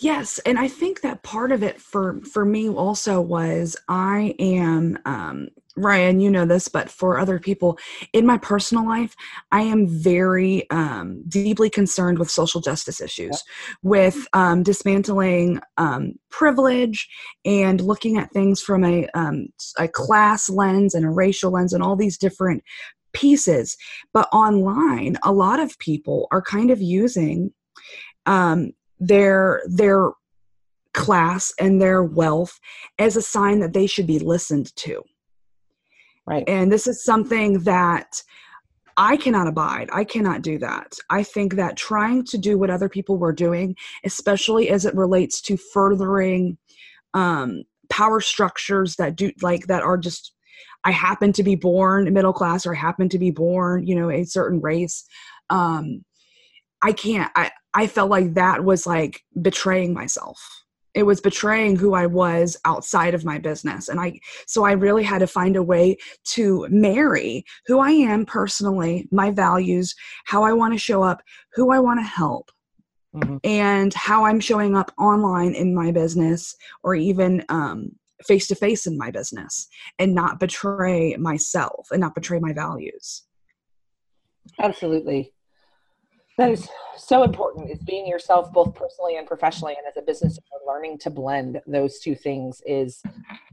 Yes, 0.00 0.38
and 0.46 0.58
I 0.58 0.68
think 0.68 1.00
that 1.00 1.24
part 1.24 1.50
of 1.50 1.62
it 1.62 1.80
for 1.80 2.20
for 2.22 2.44
me 2.44 2.68
also 2.68 3.20
was 3.20 3.76
I 3.88 4.34
am 4.38 4.98
um, 5.04 5.48
Ryann, 5.78 6.20
you 6.20 6.30
know 6.30 6.44
this, 6.44 6.68
but 6.68 6.90
for 6.90 7.18
other 7.18 7.38
people 7.38 7.78
in 8.12 8.26
my 8.26 8.38
personal 8.38 8.86
life, 8.86 9.14
I 9.52 9.62
am 9.62 9.86
very 9.88 10.68
um, 10.70 11.22
deeply 11.28 11.70
concerned 11.70 12.18
with 12.18 12.30
social 12.30 12.60
justice 12.60 13.00
issues, 13.00 13.42
with 13.82 14.26
um, 14.32 14.62
dismantling 14.62 15.60
um, 15.76 16.14
privilege 16.30 17.08
and 17.44 17.80
looking 17.80 18.18
at 18.18 18.32
things 18.32 18.60
from 18.60 18.84
a 18.84 19.08
um, 19.14 19.48
a 19.78 19.88
class 19.88 20.48
lens 20.48 20.94
and 20.94 21.04
a 21.04 21.10
racial 21.10 21.52
lens 21.52 21.72
and 21.72 21.82
all 21.82 21.96
these 21.96 22.18
different 22.18 22.62
pieces. 23.12 23.76
But 24.12 24.28
online, 24.32 25.16
a 25.22 25.32
lot 25.32 25.60
of 25.60 25.78
people 25.78 26.28
are 26.30 26.42
kind 26.42 26.70
of 26.70 26.80
using 26.80 27.52
um, 28.26 28.72
their 29.00 29.62
their 29.66 30.10
class 30.94 31.52
and 31.60 31.80
their 31.80 32.02
wealth 32.02 32.58
as 32.98 33.16
a 33.16 33.22
sign 33.22 33.60
that 33.60 33.72
they 33.72 33.86
should 33.86 34.06
be 34.06 34.18
listened 34.18 34.74
to. 34.76 35.02
Right. 36.28 36.44
And 36.46 36.70
this 36.70 36.86
is 36.86 37.02
something 37.02 37.60
that 37.60 38.22
I 38.98 39.16
cannot 39.16 39.46
abide. 39.46 39.88
I 39.92 40.04
cannot 40.04 40.42
do 40.42 40.58
that. 40.58 40.92
I 41.08 41.22
think 41.22 41.54
that 41.54 41.78
trying 41.78 42.24
to 42.26 42.36
do 42.36 42.58
what 42.58 42.68
other 42.68 42.90
people 42.90 43.16
were 43.16 43.32
doing, 43.32 43.76
especially 44.04 44.68
as 44.68 44.84
it 44.84 44.94
relates 44.94 45.40
to 45.42 45.56
furthering 45.56 46.58
um, 47.14 47.62
power 47.88 48.20
structures 48.20 48.96
that 48.96 49.16
do 49.16 49.32
like 49.40 49.68
that 49.68 49.82
are 49.82 49.96
just 49.96 50.34
I 50.84 50.90
happen 50.90 51.32
to 51.32 51.42
be 51.42 51.54
born 51.54 52.12
middle 52.12 52.34
class 52.34 52.66
or 52.66 52.74
I 52.74 52.78
happen 52.78 53.08
to 53.08 53.18
be 53.18 53.30
born, 53.30 53.86
you 53.86 53.94
know, 53.94 54.10
a 54.10 54.24
certain 54.24 54.60
race. 54.60 55.04
Um, 55.48 56.04
I 56.82 56.92
can't. 56.92 57.32
I 57.36 57.52
I 57.72 57.86
felt 57.86 58.10
like 58.10 58.34
that 58.34 58.64
was 58.64 58.86
like 58.86 59.22
betraying 59.40 59.94
myself. 59.94 60.38
It 60.98 61.06
was 61.06 61.20
betraying 61.20 61.76
who 61.76 61.94
I 61.94 62.06
was 62.06 62.56
outside 62.64 63.14
of 63.14 63.24
my 63.24 63.38
business. 63.38 63.88
And 63.88 64.00
I, 64.00 64.18
so 64.48 64.64
I 64.64 64.72
really 64.72 65.04
had 65.04 65.20
to 65.20 65.28
find 65.28 65.54
a 65.54 65.62
way 65.62 65.96
to 66.34 66.66
marry 66.70 67.44
who 67.66 67.78
I 67.78 67.90
am 67.92 68.26
personally, 68.26 69.06
my 69.12 69.30
values, 69.30 69.94
how 70.24 70.42
I 70.42 70.52
want 70.52 70.74
to 70.74 70.78
show 70.78 71.04
up, 71.04 71.22
who 71.54 71.70
I 71.70 71.78
want 71.78 72.00
to 72.00 72.04
help, 72.04 72.50
mm-hmm. 73.14 73.36
and 73.44 73.94
how 73.94 74.24
I'm 74.24 74.40
showing 74.40 74.76
up 74.76 74.90
online 74.98 75.54
in 75.54 75.72
my 75.72 75.92
business 75.92 76.56
or 76.82 76.96
even 76.96 77.44
face 78.26 78.48
to 78.48 78.56
face 78.56 78.84
in 78.88 78.98
my 78.98 79.12
business 79.12 79.68
and 80.00 80.16
not 80.16 80.40
betray 80.40 81.14
myself 81.14 81.86
and 81.92 82.00
not 82.00 82.16
betray 82.16 82.40
my 82.40 82.52
values. 82.52 83.22
Absolutely. 84.58 85.32
That 86.38 86.50
is 86.50 86.68
so 86.96 87.24
important 87.24 87.70
is 87.70 87.80
being 87.80 88.06
yourself 88.06 88.52
both 88.52 88.74
personally 88.74 89.16
and 89.16 89.26
professionally 89.26 89.74
and 89.76 89.86
as 89.86 89.96
a 89.96 90.02
business 90.02 90.38
owner 90.38 90.72
learning 90.72 90.98
to 90.98 91.10
blend 91.10 91.60
those 91.66 91.98
two 92.00 92.14
things 92.14 92.62
is 92.66 93.02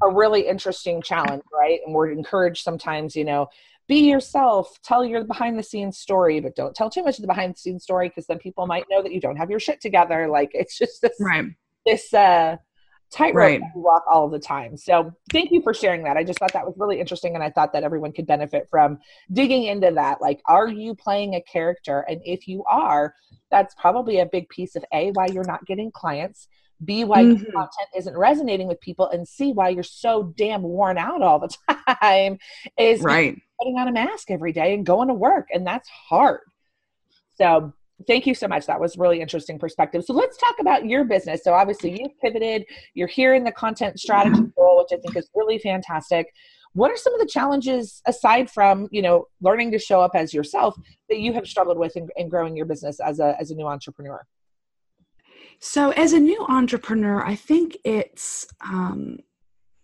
a 0.04 0.10
really 0.10 0.48
interesting 0.48 1.02
challenge 1.02 1.44
right 1.54 1.80
and 1.86 1.94
we're 1.94 2.12
encouraged 2.12 2.64
sometimes 2.64 3.16
you 3.16 3.24
know 3.24 3.48
be 3.88 4.10
yourself 4.10 4.78
tell 4.84 5.06
your 5.06 5.24
behind 5.24 5.58
the 5.58 5.64
scenes 5.64 5.98
story 5.98 6.40
but 6.40 6.56
don't 6.56 6.76
tell 6.76 6.90
too 6.90 7.04
much 7.04 7.18
of 7.18 7.22
the 7.22 7.28
behind 7.28 7.54
the 7.54 7.60
scenes 7.60 7.84
story 7.84 8.10
because 8.10 8.26
then 8.28 8.40
people 8.40 8.66
might 8.68 8.86
know 8.90 9.02
that 9.02 9.14
you 9.14 9.22
don't 9.22 9.38
have 9.38 9.50
your 9.50 9.60
shit 9.60 9.80
together 9.80 10.28
like 10.28 10.50
it's 10.54 10.78
just 10.78 11.02
this 11.02 11.16
right. 11.20 11.46
this 11.86 12.14
uh 12.14 12.58
tightrope 13.16 13.36
right. 13.36 13.62
we 13.74 13.82
walk 13.82 14.04
all 14.12 14.30
the 14.30 14.40
time. 14.40 14.76
So 14.76 15.14
thank 15.32 15.52
you 15.52 15.62
for 15.62 15.74
sharing 15.74 16.04
that. 16.04 16.18
I 16.18 16.24
just 16.24 16.38
thought 16.38 16.52
that 16.54 16.66
was 16.66 16.76
really 16.78 17.00
interesting 17.00 17.34
and 17.36 17.44
I 17.44 17.50
thought 17.50 17.72
that 17.74 17.84
everyone 17.84 18.12
could 18.12 18.28
benefit 18.28 18.68
from 18.70 19.00
digging 19.32 19.64
into 19.64 19.92
that. 19.92 20.22
Like, 20.22 20.42
are 20.48 20.68
you 20.68 20.94
playing 20.96 21.36
a 21.36 21.42
character? 21.42 22.02
And 22.10 22.22
if 22.26 22.48
you 22.48 22.64
are, 22.66 23.16
that's 23.50 23.74
probably 23.76 24.20
a 24.20 24.26
big 24.26 24.50
piece 24.50 24.76
of 24.76 24.84
A, 24.94 25.12
why 25.12 25.28
you're 25.28 25.46
not 25.46 25.66
getting 25.66 25.92
clients. 25.92 26.48
B, 26.84 27.06
why 27.06 27.24
mm-hmm. 27.24 27.44
content 27.52 27.90
isn't 27.96 28.18
resonating 28.18 28.68
with 28.68 28.82
people, 28.82 29.10
and 29.10 29.26
C, 29.26 29.54
why 29.54 29.70
you're 29.70 29.82
so 29.82 30.34
damn 30.38 30.62
worn 30.62 30.98
out 30.98 31.22
all 31.22 31.40
the 31.40 31.56
time 32.02 32.38
is 32.78 33.00
right. 33.00 33.42
putting 33.58 33.78
on 33.78 33.88
a 33.88 33.94
mask 33.94 34.30
every 34.30 34.52
day 34.52 34.74
and 34.74 34.86
going 34.86 35.08
to 35.08 35.14
work, 35.14 35.48
and 35.54 35.66
that's 35.66 35.88
hard. 35.88 36.42
So 37.38 37.72
thank 38.08 38.26
you 38.28 38.36
so 38.36 38.48
much. 38.48 38.66
That 38.66 38.80
was 38.80 38.98
really 38.98 39.22
interesting 39.22 39.58
perspective. 39.58 40.04
So 40.04 40.14
let's 40.14 40.38
talk 40.38 40.56
about 40.60 40.86
your 40.86 41.06
business. 41.06 41.44
So 41.44 41.54
obviously 41.54 41.92
you've 42.00 42.20
pivoted, 42.22 42.66
you're 42.94 43.08
here 43.08 43.34
in 43.34 43.44
the 43.44 43.52
content 43.52 44.00
strategy 44.00 44.42
role, 44.58 44.80
which 44.80 44.98
I 44.98 45.02
think 45.02 45.16
is 45.16 45.30
really 45.34 45.60
fantastic. 45.60 46.28
What 46.74 46.92
are 46.92 46.98
some 46.98 47.14
of 47.14 47.22
the 47.22 47.26
challenges 47.26 48.02
aside 48.06 48.52
from, 48.52 48.90
you 48.92 49.02
know, 49.02 49.28
learning 49.42 49.72
to 49.72 49.80
show 49.80 50.02
up 50.02 50.12
as 50.14 50.34
yourself 50.34 50.76
that 51.10 51.20
you 51.20 51.32
have 51.34 51.48
struggled 51.48 51.78
with 51.78 51.96
in, 51.96 52.10
in 52.18 52.28
growing 52.28 52.58
your 52.58 52.66
business 52.66 53.00
as 53.00 53.20
a, 53.20 53.36
as 53.40 53.52
a 53.52 53.56
new 53.56 53.68
entrepreneur? 53.68 54.22
So 55.60 55.92
as 55.92 56.12
a 56.12 56.20
new 56.20 56.46
entrepreneur, 56.50 57.26
I 57.26 57.36
think 57.36 57.78
it's, 57.86 58.46
um, 58.60 59.20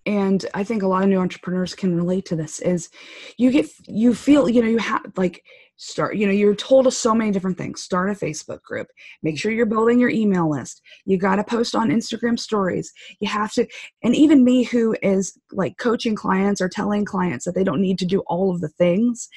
and 0.06 0.46
i 0.54 0.64
think 0.64 0.82
a 0.82 0.88
lot 0.88 1.04
of 1.04 1.10
new 1.10 1.20
entrepreneurs 1.20 1.76
can 1.76 1.96
relate 1.96 2.26
to 2.26 2.36
this 2.36 2.60
is 2.60 2.90
you 3.38 3.52
get 3.52 3.68
you 3.88 4.14
feel 4.14 4.50
you 4.50 4.62
know 4.62 4.68
you 4.68 4.80
have 4.80 5.04
like 5.16 5.44
start 5.84 6.16
you 6.16 6.28
know 6.28 6.32
you're 6.32 6.54
told 6.54 6.92
so 6.94 7.16
many 7.16 7.32
different 7.32 7.58
things. 7.58 7.82
Start 7.82 8.10
a 8.10 8.14
facebook 8.14 8.62
group. 8.62 8.88
Make 9.24 9.40
sure 9.40 9.52
you're 9.52 9.66
building 9.66 10.00
your 10.00 10.10
email 10.10 10.50
list. 10.50 10.82
You 11.06 11.18
got 11.18 11.38
to 11.38 11.44
post 11.44 11.76
on 11.76 11.90
instagram 11.90 12.38
stories. 12.38 12.92
You 13.20 13.28
have 13.30 13.52
to 13.54 13.68
and 14.04 14.16
even 14.16 14.44
me 14.44 14.64
who 14.64 14.96
is 15.02 15.38
like 15.52 15.78
coaching 15.78 16.16
clients 16.16 16.62
or 16.62 16.70
telling 16.70 17.04
clients 17.04 17.46
that 17.46 17.56
they 17.56 17.64
don't 17.64 17.82
need 17.82 17.98
to 18.00 18.06
do 18.06 18.20
all 18.28 18.52
of 18.52 18.62
the 18.62 18.70
things 18.70 19.28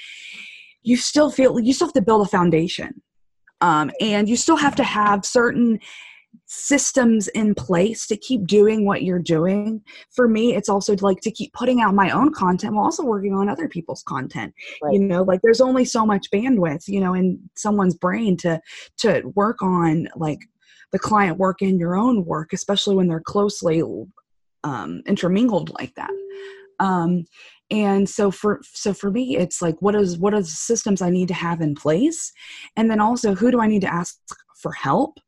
you 0.84 0.96
still 0.96 1.30
feel 1.30 1.58
you 1.58 1.72
still 1.72 1.88
have 1.88 1.94
to 1.94 2.02
build 2.02 2.26
a 2.26 2.30
foundation. 2.30 3.02
Um, 3.60 3.90
and 4.00 4.28
you 4.28 4.36
still 4.36 4.56
have 4.56 4.76
to 4.76 4.84
have 4.84 5.24
certain 5.24 5.80
systems 6.46 7.28
in 7.28 7.54
place 7.54 8.06
to 8.06 8.16
keep 8.16 8.46
doing 8.46 8.84
what 8.84 9.02
you're 9.02 9.18
doing. 9.18 9.82
For 10.10 10.28
me, 10.28 10.54
it's 10.54 10.68
also 10.68 10.94
like 11.00 11.20
to 11.20 11.30
keep 11.30 11.52
putting 11.52 11.80
out 11.80 11.94
my 11.94 12.10
own 12.10 12.32
content 12.32 12.74
while 12.74 12.84
also 12.84 13.04
working 13.04 13.34
on 13.34 13.48
other 13.48 13.68
people's 13.68 14.02
content. 14.02 14.54
Right. 14.82 14.94
You 14.94 15.00
know, 15.00 15.22
like 15.22 15.40
there's 15.42 15.60
only 15.60 15.84
so 15.84 16.04
much 16.06 16.30
bandwidth, 16.30 16.88
you 16.88 17.00
know, 17.00 17.14
in 17.14 17.38
someone's 17.56 17.94
brain 17.94 18.36
to 18.38 18.60
to 18.98 19.22
work 19.34 19.62
on 19.62 20.08
like 20.16 20.40
the 20.92 20.98
client 20.98 21.38
work 21.38 21.62
and 21.62 21.78
your 21.78 21.96
own 21.96 22.24
work, 22.24 22.52
especially 22.52 22.96
when 22.96 23.08
they're 23.08 23.20
closely 23.20 23.82
um, 24.62 25.02
intermingled 25.06 25.70
like 25.78 25.94
that. 25.94 26.10
Um, 26.80 27.24
and 27.70 28.08
so 28.08 28.30
for 28.30 28.60
so 28.62 28.92
for 28.92 29.10
me 29.10 29.38
it's 29.38 29.62
like 29.62 29.74
what 29.80 29.94
is 29.94 30.18
what 30.18 30.34
are 30.34 30.42
the 30.42 30.46
systems 30.46 31.00
i 31.00 31.08
need 31.08 31.26
to 31.26 31.32
have 31.32 31.62
in 31.62 31.74
place 31.74 32.30
and 32.76 32.90
then 32.90 33.00
also 33.00 33.34
who 33.34 33.50
do 33.50 33.58
i 33.58 33.66
need 33.66 33.80
to 33.80 33.92
ask 33.92 34.18
for 34.64 34.72
help. 34.72 35.20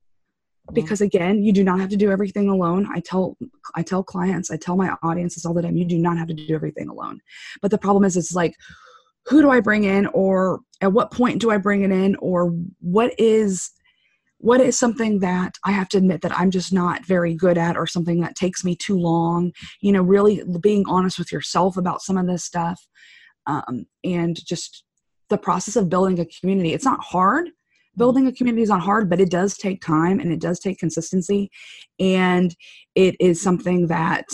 Because 0.73 1.01
again 1.01 1.43
you 1.43 1.53
do 1.53 1.65
not 1.65 1.81
have 1.81 1.89
to 1.91 1.97
do 1.97 2.11
everything 2.11 2.49
alone. 2.49 2.87
I 2.93 3.01
tell 3.01 3.37
i 3.75 3.83
tell 3.83 4.03
clients 4.03 4.51
i 4.51 4.57
tell 4.57 4.77
my 4.77 4.95
audiences 5.03 5.45
all 5.45 5.55
the 5.55 5.63
time 5.63 5.77
you 5.77 5.85
do 5.85 5.99
not 5.99 6.19
have 6.19 6.29
to 6.29 6.35
do 6.35 6.55
everything 6.55 6.89
alone. 6.89 7.21
But 7.63 7.71
the 7.71 7.79
problem 7.79 8.05
is 8.05 8.17
it's 8.17 8.35
like 8.35 8.55
who 9.27 9.43
do 9.43 9.51
i 9.51 9.61
bring 9.61 9.85
in 9.85 10.07
or 10.09 10.61
at 10.81 10.93
what 10.93 11.13
point 11.13 11.41
do 11.41 11.51
i 11.51 11.57
bring 11.57 11.83
it 11.83 11.91
in 11.91 12.17
or 12.17 12.53
what 12.81 13.13
is 13.19 13.71
what 14.39 14.61
is 14.61 14.79
something 14.79 15.21
that 15.21 15.57
i 15.65 15.73
have 15.73 15.89
to 15.91 15.99
admit 15.99 16.21
that 16.23 16.39
i'm 16.39 16.51
just 16.51 16.73
not 16.73 17.05
very 17.07 17.35
good 17.35 17.57
at 17.57 17.77
or 17.77 17.87
something 17.87 18.21
that 18.21 18.37
takes 18.37 18.65
me 18.65 18.77
too 18.77 18.99
long? 18.99 19.53
You 19.81 19.93
know 19.93 20.03
really 20.03 20.43
being 20.61 20.85
honest 20.89 21.19
with 21.19 21.33
yourself 21.33 21.77
about 21.77 22.03
some 22.03 22.19
of 22.19 22.27
this 22.27 22.45
stuff 22.45 22.87
um, 23.47 23.87
and 24.05 24.45
just 24.45 24.85
the 25.29 25.39
process 25.39 25.77
of 25.77 25.89
building 25.89 26.21
a 26.21 26.27
community. 26.41 26.73
It's 26.73 26.85
not 26.85 27.01
hard 27.01 27.51
building 27.97 28.27
a 28.27 28.33
community 28.33 28.63
is 28.63 28.69
not 28.69 28.83
hard, 28.83 29.09
but 29.09 29.21
it 29.21 29.31
does 29.31 29.57
take 29.57 29.81
time 29.81 30.21
and 30.21 30.33
it 30.33 30.41
does 30.41 30.59
take 30.59 30.79
consistency. 30.79 31.51
And 31.99 32.55
it 32.95 33.17
is 33.21 33.43
something 33.43 33.89
that, 33.89 34.27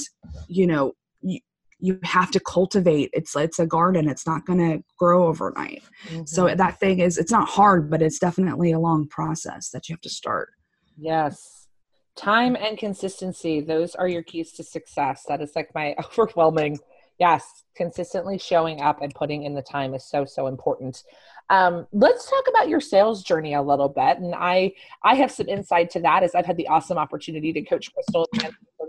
you 0.49 0.67
know, 0.67 0.93
you, 1.21 1.41
you 1.79 1.99
have 2.05 2.31
to 2.33 2.41
cultivate. 2.41 3.11
It's 3.13 3.35
it's 3.37 3.59
a 3.59 3.67
garden. 3.67 4.09
It's 4.09 4.27
not 4.27 4.47
going 4.47 4.59
to 4.59 4.85
grow 4.99 5.27
overnight. 5.27 5.83
Mm-hmm. 6.07 6.25
So 6.27 6.55
that 6.55 6.79
thing 6.79 7.01
is 7.01 7.19
it's 7.19 7.33
not 7.33 7.49
hard, 7.49 7.91
but 7.91 8.03
it's 8.03 8.19
definitely 8.19 8.73
a 8.73 8.79
long 8.79 9.09
process 9.09 9.71
that 9.71 9.89
you 9.89 9.95
have 9.95 10.01
to 10.03 10.11
start. 10.11 10.51
Yes. 10.97 11.67
Time 12.15 12.57
and 12.57 12.77
consistency, 12.77 13.63
those 13.63 13.95
are 13.95 14.07
your 14.07 14.23
keys 14.23 14.53
to 14.53 14.63
success. 14.63 15.25
That 15.29 15.41
is 15.41 15.53
like 15.57 15.71
my 15.75 15.95
overwhelming 16.19 16.79
yes 17.19 17.65
consistently 17.77 18.39
showing 18.39 18.81
up 18.81 19.01
and 19.03 19.15
putting 19.15 19.45
in 19.45 19.55
the 19.55 19.63
time 19.63 19.95
is 19.95 20.05
so 20.05 20.25
so 20.25 20.47
important 20.47 21.05
um, 21.51 21.87
let's 21.93 22.29
talk 22.29 22.45
about 22.49 22.69
your 22.69 22.81
sales 22.81 23.23
journey 23.23 23.55
a 23.55 23.63
little 23.63 23.89
bit. 23.89 24.19
And 24.19 24.35
i 24.35 24.73
i 25.03 25.15
have 25.15 25.31
some 25.31 25.49
insight 25.49 25.91
to 25.91 26.01
that 26.01 26.23
as 26.23 26.35
i've 26.35 26.47
had 26.47 26.57
the 26.57 26.69
awesome 26.69 26.99
opportunity 26.99 27.53
to 27.53 27.63
coach 27.63 27.93
crystal 27.93 28.29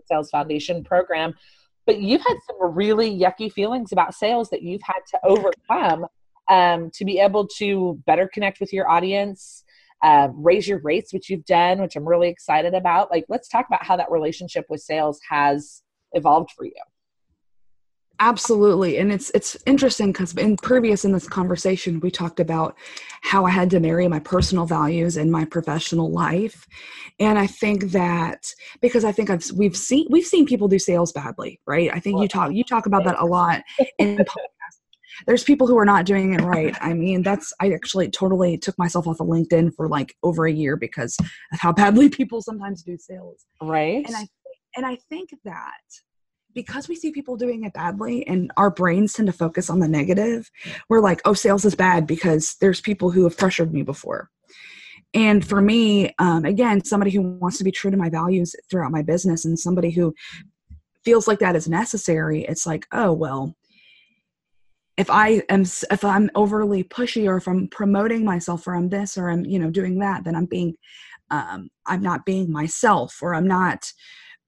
sales 0.05 0.29
foundation 0.29 0.83
program. 0.83 1.33
But 1.85 1.99
you've 1.99 2.21
had 2.21 2.37
some 2.47 2.75
really 2.75 3.17
yucky 3.17 3.51
feelings 3.51 3.91
about 3.91 4.15
sales 4.15 4.49
that 4.51 4.63
you've 4.63 4.81
had 4.83 5.01
to 5.11 5.19
overcome 5.25 6.05
um, 6.49 6.91
to 6.91 7.05
be 7.05 7.19
able 7.19 7.47
to 7.57 8.01
better 8.05 8.29
connect 8.33 8.59
with 8.59 8.73
your 8.73 8.89
audience 8.89 9.63
uh, 10.03 10.27
raise 10.33 10.67
your 10.67 10.79
rates 10.79 11.13
which 11.13 11.29
you've 11.29 11.45
done 11.45 11.81
which 11.81 11.95
i'm 11.95 12.07
really 12.07 12.29
excited 12.29 12.73
about. 12.73 13.11
Like 13.11 13.25
let's 13.29 13.47
talk 13.47 13.67
about 13.67 13.85
how 13.85 13.95
that 13.97 14.11
relationship 14.11 14.65
with 14.69 14.81
sales 14.81 15.19
has 15.29 15.81
evolved 16.13 16.51
for 16.51 16.65
you 16.65 16.73
absolutely 18.19 18.97
and 18.97 19.11
it's 19.11 19.31
it's 19.31 19.57
interesting 19.65 20.11
because 20.11 20.33
in 20.35 20.55
previous 20.57 21.03
in 21.03 21.11
this 21.11 21.27
conversation 21.27 21.99
we 21.99 22.11
talked 22.11 22.39
about 22.39 22.75
how 23.21 23.45
i 23.45 23.49
had 23.49 23.69
to 23.69 23.79
marry 23.79 24.07
my 24.07 24.19
personal 24.19 24.65
values 24.65 25.17
and 25.17 25.31
my 25.31 25.43
professional 25.43 26.11
life 26.11 26.67
and 27.19 27.39
i 27.39 27.47
think 27.47 27.85
that 27.85 28.53
because 28.81 29.03
i 29.03 29.11
think 29.11 29.29
I've, 29.29 29.43
we've 29.55 29.75
seen 29.75 30.07
we've 30.09 30.25
seen 30.25 30.45
people 30.45 30.67
do 30.67 30.79
sales 30.79 31.11
badly 31.11 31.59
right? 31.65 31.89
I 31.93 31.99
think 31.99 32.21
you 32.21 32.27
talk 32.27 32.53
you 32.53 32.63
talk 32.63 32.85
about 32.85 33.03
that 33.05 33.19
a 33.19 33.25
lot 33.25 33.61
in 33.97 34.25
there's 35.27 35.43
people 35.43 35.67
who 35.67 35.77
are 35.77 35.85
not 35.85 36.05
doing 36.05 36.33
it 36.33 36.41
right. 36.41 36.75
I 36.81 36.93
mean 36.93 37.21
that's 37.21 37.53
i 37.59 37.71
actually 37.71 38.09
totally 38.09 38.57
took 38.57 38.77
myself 38.77 39.07
off 39.07 39.19
of 39.19 39.27
linkedin 39.27 39.73
for 39.75 39.87
like 39.87 40.15
over 40.23 40.45
a 40.45 40.51
year 40.51 40.75
because 40.75 41.17
of 41.53 41.59
how 41.59 41.71
badly 41.71 42.09
people 42.19 42.41
sometimes 42.41 42.83
do 42.83 42.97
sales. 42.97 43.45
Right. 43.61 44.05
And 44.05 44.15
i 44.15 44.27
and 44.75 44.85
i 44.85 44.97
think 45.09 45.29
that 45.43 45.81
because 46.53 46.87
we 46.87 46.95
see 46.95 47.11
people 47.11 47.35
doing 47.35 47.63
it 47.63 47.73
badly 47.73 48.25
and 48.27 48.51
our 48.57 48.69
brains 48.69 49.13
tend 49.13 49.27
to 49.27 49.33
focus 49.33 49.69
on 49.69 49.79
the 49.79 49.87
negative, 49.87 50.49
we're 50.89 51.01
like, 51.01 51.21
oh, 51.25 51.33
sales 51.33 51.65
is 51.65 51.75
bad 51.75 52.07
because 52.07 52.55
there's 52.61 52.81
people 52.81 53.11
who 53.11 53.23
have 53.23 53.37
pressured 53.37 53.73
me 53.73 53.83
before. 53.83 54.29
And 55.13 55.47
for 55.47 55.61
me, 55.61 56.13
um, 56.17 56.45
again, 56.45 56.83
somebody 56.83 57.11
who 57.11 57.21
wants 57.21 57.57
to 57.59 57.63
be 57.63 57.71
true 57.71 57.91
to 57.91 57.97
my 57.97 58.09
values 58.09 58.55
throughout 58.69 58.91
my 58.91 59.03
business 59.03 59.45
and 59.45 59.57
somebody 59.57 59.91
who 59.91 60.13
feels 61.05 61.27
like 61.27 61.39
that 61.39 61.55
is 61.55 61.67
necessary, 61.67 62.43
it's 62.45 62.65
like, 62.65 62.87
oh, 62.91 63.13
well, 63.13 63.55
if 64.97 65.09
I 65.09 65.43
am 65.49 65.61
if 65.61 66.03
I'm 66.03 66.29
overly 66.35 66.83
pushy 66.83 67.27
or 67.27 67.37
if 67.37 67.47
I'm 67.47 67.67
promoting 67.67 68.23
myself 68.23 68.67
or 68.67 68.75
I'm 68.75 68.89
this 68.89 69.17
or 69.17 69.29
I'm 69.29 69.43
you 69.43 69.57
know 69.57 69.71
doing 69.71 69.99
that, 69.99 70.23
then 70.23 70.35
I'm 70.35 70.45
being 70.45 70.75
um, 71.31 71.69
I'm 71.87 72.01
not 72.01 72.25
being 72.25 72.51
myself 72.51 73.17
or 73.21 73.33
I'm 73.33 73.47
not 73.47 73.91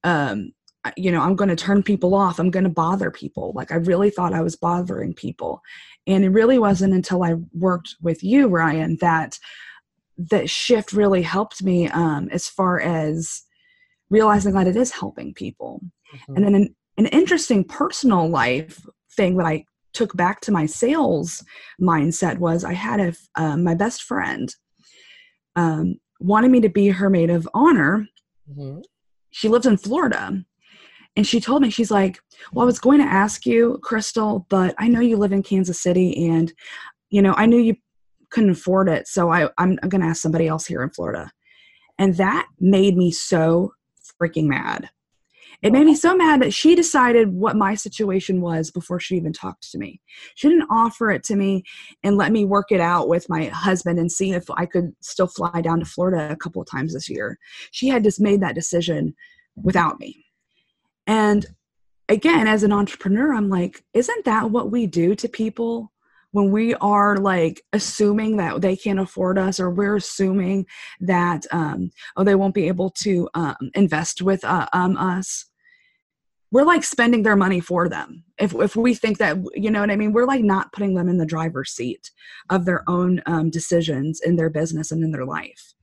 um, 0.04 0.52
you 0.98 1.12
know 1.12 1.22
i'm 1.22 1.36
going 1.36 1.50
to 1.50 1.56
turn 1.56 1.84
people 1.84 2.14
off 2.14 2.40
i'm 2.40 2.52
going 2.52 2.64
to 2.64 2.70
bother 2.70 3.12
people 3.12 3.52
like 3.56 3.72
i 3.72 3.76
really 3.76 4.10
thought 4.10 4.34
i 4.34 4.42
was 4.42 4.56
bothering 4.56 5.14
people 5.14 5.62
and 6.08 6.24
it 6.24 6.30
really 6.30 6.60
wasn't 6.60 6.94
until 6.94 7.24
i 7.24 7.34
worked 7.54 7.96
with 8.02 8.24
you 8.24 8.50
ryann 8.50 8.98
that 9.00 9.40
that 10.18 10.50
shift 10.50 10.94
really 10.94 11.22
helped 11.22 11.62
me 11.62 11.90
um, 11.90 12.30
as 12.32 12.48
far 12.48 12.80
as 12.80 13.44
realizing 14.10 14.54
that 14.54 14.68
it 14.68 14.78
is 14.78 14.92
helping 14.92 15.34
people 15.34 15.82
mm-hmm. 16.14 16.36
and 16.36 16.46
then 16.46 16.56
an, 16.56 16.76
an 16.98 17.06
interesting 17.08 17.64
personal 17.64 18.28
life 18.28 18.86
thing 19.12 19.38
that 19.38 19.46
i 19.46 19.64
took 19.94 20.16
back 20.16 20.42
to 20.42 20.52
my 20.52 20.66
sales 20.66 21.44
mindset 21.82 22.38
was 22.38 22.64
i 22.64 22.74
had 22.74 23.00
a 23.00 23.14
uh, 23.36 23.58
my 23.58 23.74
best 23.74 24.04
friend 24.04 24.56
um, 25.56 26.00
wanted 26.20 26.52
me 26.52 26.62
to 26.62 26.70
be 26.70 26.90
her 26.90 27.10
maid 27.10 27.30
of 27.30 27.48
honor. 27.54 28.08
Mm-hmm. 28.50 28.80
She 29.32 29.48
lives 29.48 29.66
in 29.66 29.78
Florida. 29.78 30.44
And 31.16 31.26
she 31.26 31.40
told 31.40 31.62
me, 31.62 31.70
she's 31.70 31.92
like, 31.92 32.20
Well, 32.52 32.64
I 32.64 32.66
was 32.66 32.80
going 32.80 33.00
to 33.00 33.06
ask 33.06 33.46
you, 33.46 33.80
Crystal, 33.82 34.46
but 34.50 34.76
I 34.78 34.88
know 34.88 35.00
you 35.00 35.18
live 35.18 35.32
in 35.32 35.44
Kansas 35.44 35.82
City 35.82 36.28
and, 36.28 36.54
you 37.10 37.22
know, 37.22 37.34
I 37.38 37.46
knew 37.46 37.58
you 37.58 37.76
couldn't 38.32 38.50
afford 38.50 38.90
it. 38.90 39.08
So 39.08 39.30
I, 39.30 39.50
I'm, 39.58 39.80
I'm 39.82 39.90
going 39.90 40.02
to 40.02 40.08
ask 40.08 40.22
somebody 40.22 40.48
else 40.48 40.66
here 40.66 40.84
in 40.84 40.90
Florida. 40.90 41.32
And 41.98 42.16
that 42.16 42.48
made 42.60 42.98
me 42.98 43.12
so 43.12 43.74
freaking 44.22 44.46
mad. 44.46 44.90
It 45.62 45.72
made 45.72 45.86
me 45.86 45.96
so 45.96 46.16
mad 46.16 46.42
that 46.42 46.54
she 46.54 46.76
decided 46.76 47.30
what 47.30 47.56
my 47.56 47.76
situation 47.76 48.42
was 48.42 48.72
before 48.72 49.00
she 49.00 49.16
even 49.16 49.32
talked 49.32 49.72
to 49.72 49.78
me. 49.78 50.02
She 50.36 50.50
didn't 50.50 50.68
offer 50.70 51.10
it 51.12 51.24
to 51.24 51.36
me 51.36 51.64
and 52.04 52.18
let 52.18 52.32
me 52.32 52.46
work 52.46 52.72
it 52.72 52.82
out 52.82 53.08
with 53.08 53.30
my 53.30 53.46
husband 53.46 53.98
and 53.98 54.12
see 54.12 54.34
if 54.34 54.46
I 54.52 54.66
could 54.66 54.92
still 55.02 55.28
fly 55.28 55.62
down 55.62 55.80
to 55.80 55.86
Florida 55.86 56.30
a 56.32 56.36
couple 56.36 56.62
of 56.62 56.70
times 56.70 56.94
this 56.94 57.10
year. 57.10 57.40
She 57.72 57.88
had 57.88 58.04
just 58.04 58.20
made 58.20 58.42
that 58.42 58.56
decision 58.56 59.16
without 59.56 60.00
me. 60.00 60.25
And 61.08 61.46
again, 62.10 62.48
as 62.48 62.64
an 62.64 62.72
entrepreneur, 62.72 63.34
I'm 63.34 63.50
like, 63.50 63.84
isn't 63.94 64.26
that 64.26 64.52
what 64.52 64.72
we 64.72 64.88
do 64.88 65.16
to 65.16 65.30
people 65.30 65.92
when 66.32 66.52
we 66.52 66.74
are 66.76 67.18
like 67.18 67.62
assuming 67.72 68.38
that 68.38 68.62
they 68.62 68.76
can't 68.76 69.00
afford 69.00 69.38
us 69.38 69.60
or 69.60 69.70
we're 69.70 69.96
assuming 69.96 70.66
that 71.00 71.46
um, 71.52 71.92
oh 72.18 72.24
they 72.26 72.36
won't 72.36 72.54
be 72.54 72.68
able 72.68 72.90
to 72.90 73.30
um, 73.36 73.56
invest 73.74 74.22
with 74.22 74.44
uh, 74.44 74.68
um, 74.74 74.98
us? 74.98 75.46
We're 76.52 76.64
like 76.64 76.84
spending 76.84 77.24
their 77.24 77.36
money 77.36 77.60
for 77.60 77.90
them. 77.90 78.24
If, 78.38 78.54
if 78.54 78.76
we 78.76 78.94
think 78.94 79.18
that 79.18 79.38
you 79.56 79.72
know 79.72 79.82
what 79.82 79.92
i 79.92 79.96
mean? 79.96 80.14
We're 80.14 80.26
like 80.26 80.44
not 80.44 80.72
putting 80.74 80.94
them 80.94 81.10
in 81.10 81.18
the 81.18 81.26
driver's 81.26 81.72
seat 81.72 82.12
of 82.50 82.66
their 82.66 82.84
own 82.88 83.22
um, 83.26 83.50
decisions 83.50 84.22
in 84.22 84.36
their 84.36 84.50
business 84.50 84.92
and 84.92 85.04
in 85.04 85.12
their 85.12 85.26
life 85.26 85.75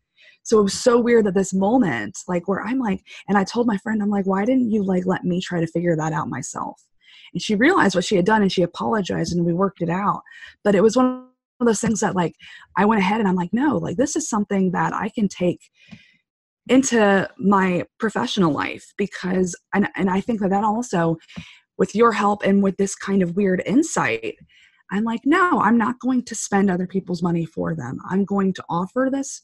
so 0.42 0.58
it 0.58 0.64
was 0.64 0.74
so 0.74 1.00
weird 1.00 1.26
that 1.26 1.34
this 1.34 1.54
moment 1.54 2.18
like 2.28 2.48
where 2.48 2.62
i'm 2.62 2.78
like 2.78 3.04
and 3.28 3.38
i 3.38 3.44
told 3.44 3.66
my 3.66 3.76
friend 3.78 4.02
i'm 4.02 4.10
like 4.10 4.26
why 4.26 4.44
didn't 4.44 4.70
you 4.70 4.82
like 4.82 5.06
let 5.06 5.24
me 5.24 5.40
try 5.40 5.60
to 5.60 5.66
figure 5.66 5.96
that 5.96 6.12
out 6.12 6.28
myself? 6.28 6.82
And 7.32 7.42
she 7.42 7.54
realized 7.54 7.94
what 7.94 8.04
she 8.04 8.16
had 8.16 8.24
done 8.24 8.42
and 8.42 8.52
she 8.52 8.62
apologized 8.62 9.34
and 9.34 9.44
we 9.44 9.52
worked 9.52 9.82
it 9.82 9.88
out. 9.88 10.22
But 10.64 10.74
it 10.74 10.82
was 10.82 10.96
one 10.96 11.26
of 11.60 11.66
those 11.66 11.80
things 11.80 12.00
that 12.00 12.16
like 12.16 12.34
i 12.76 12.84
went 12.84 13.00
ahead 13.00 13.20
and 13.20 13.28
i'm 13.28 13.36
like 13.36 13.52
no 13.52 13.76
like 13.76 13.96
this 13.96 14.16
is 14.16 14.28
something 14.28 14.72
that 14.72 14.92
i 14.92 15.08
can 15.08 15.28
take 15.28 15.70
into 16.68 17.28
my 17.38 17.84
professional 18.00 18.50
life 18.50 18.92
because 18.96 19.54
and, 19.72 19.88
and 19.94 20.10
i 20.10 20.20
think 20.20 20.40
that 20.40 20.50
that 20.50 20.64
also 20.64 21.16
with 21.78 21.94
your 21.94 22.10
help 22.10 22.42
and 22.42 22.64
with 22.64 22.76
this 22.78 22.96
kind 22.96 23.22
of 23.22 23.36
weird 23.36 23.62
insight 23.64 24.34
i'm 24.90 25.04
like 25.04 25.20
no 25.24 25.60
i'm 25.60 25.78
not 25.78 26.00
going 26.00 26.24
to 26.24 26.34
spend 26.34 26.68
other 26.68 26.88
people's 26.88 27.22
money 27.22 27.44
for 27.44 27.76
them. 27.76 27.98
I'm 28.10 28.24
going 28.24 28.52
to 28.54 28.64
offer 28.68 29.08
this 29.12 29.42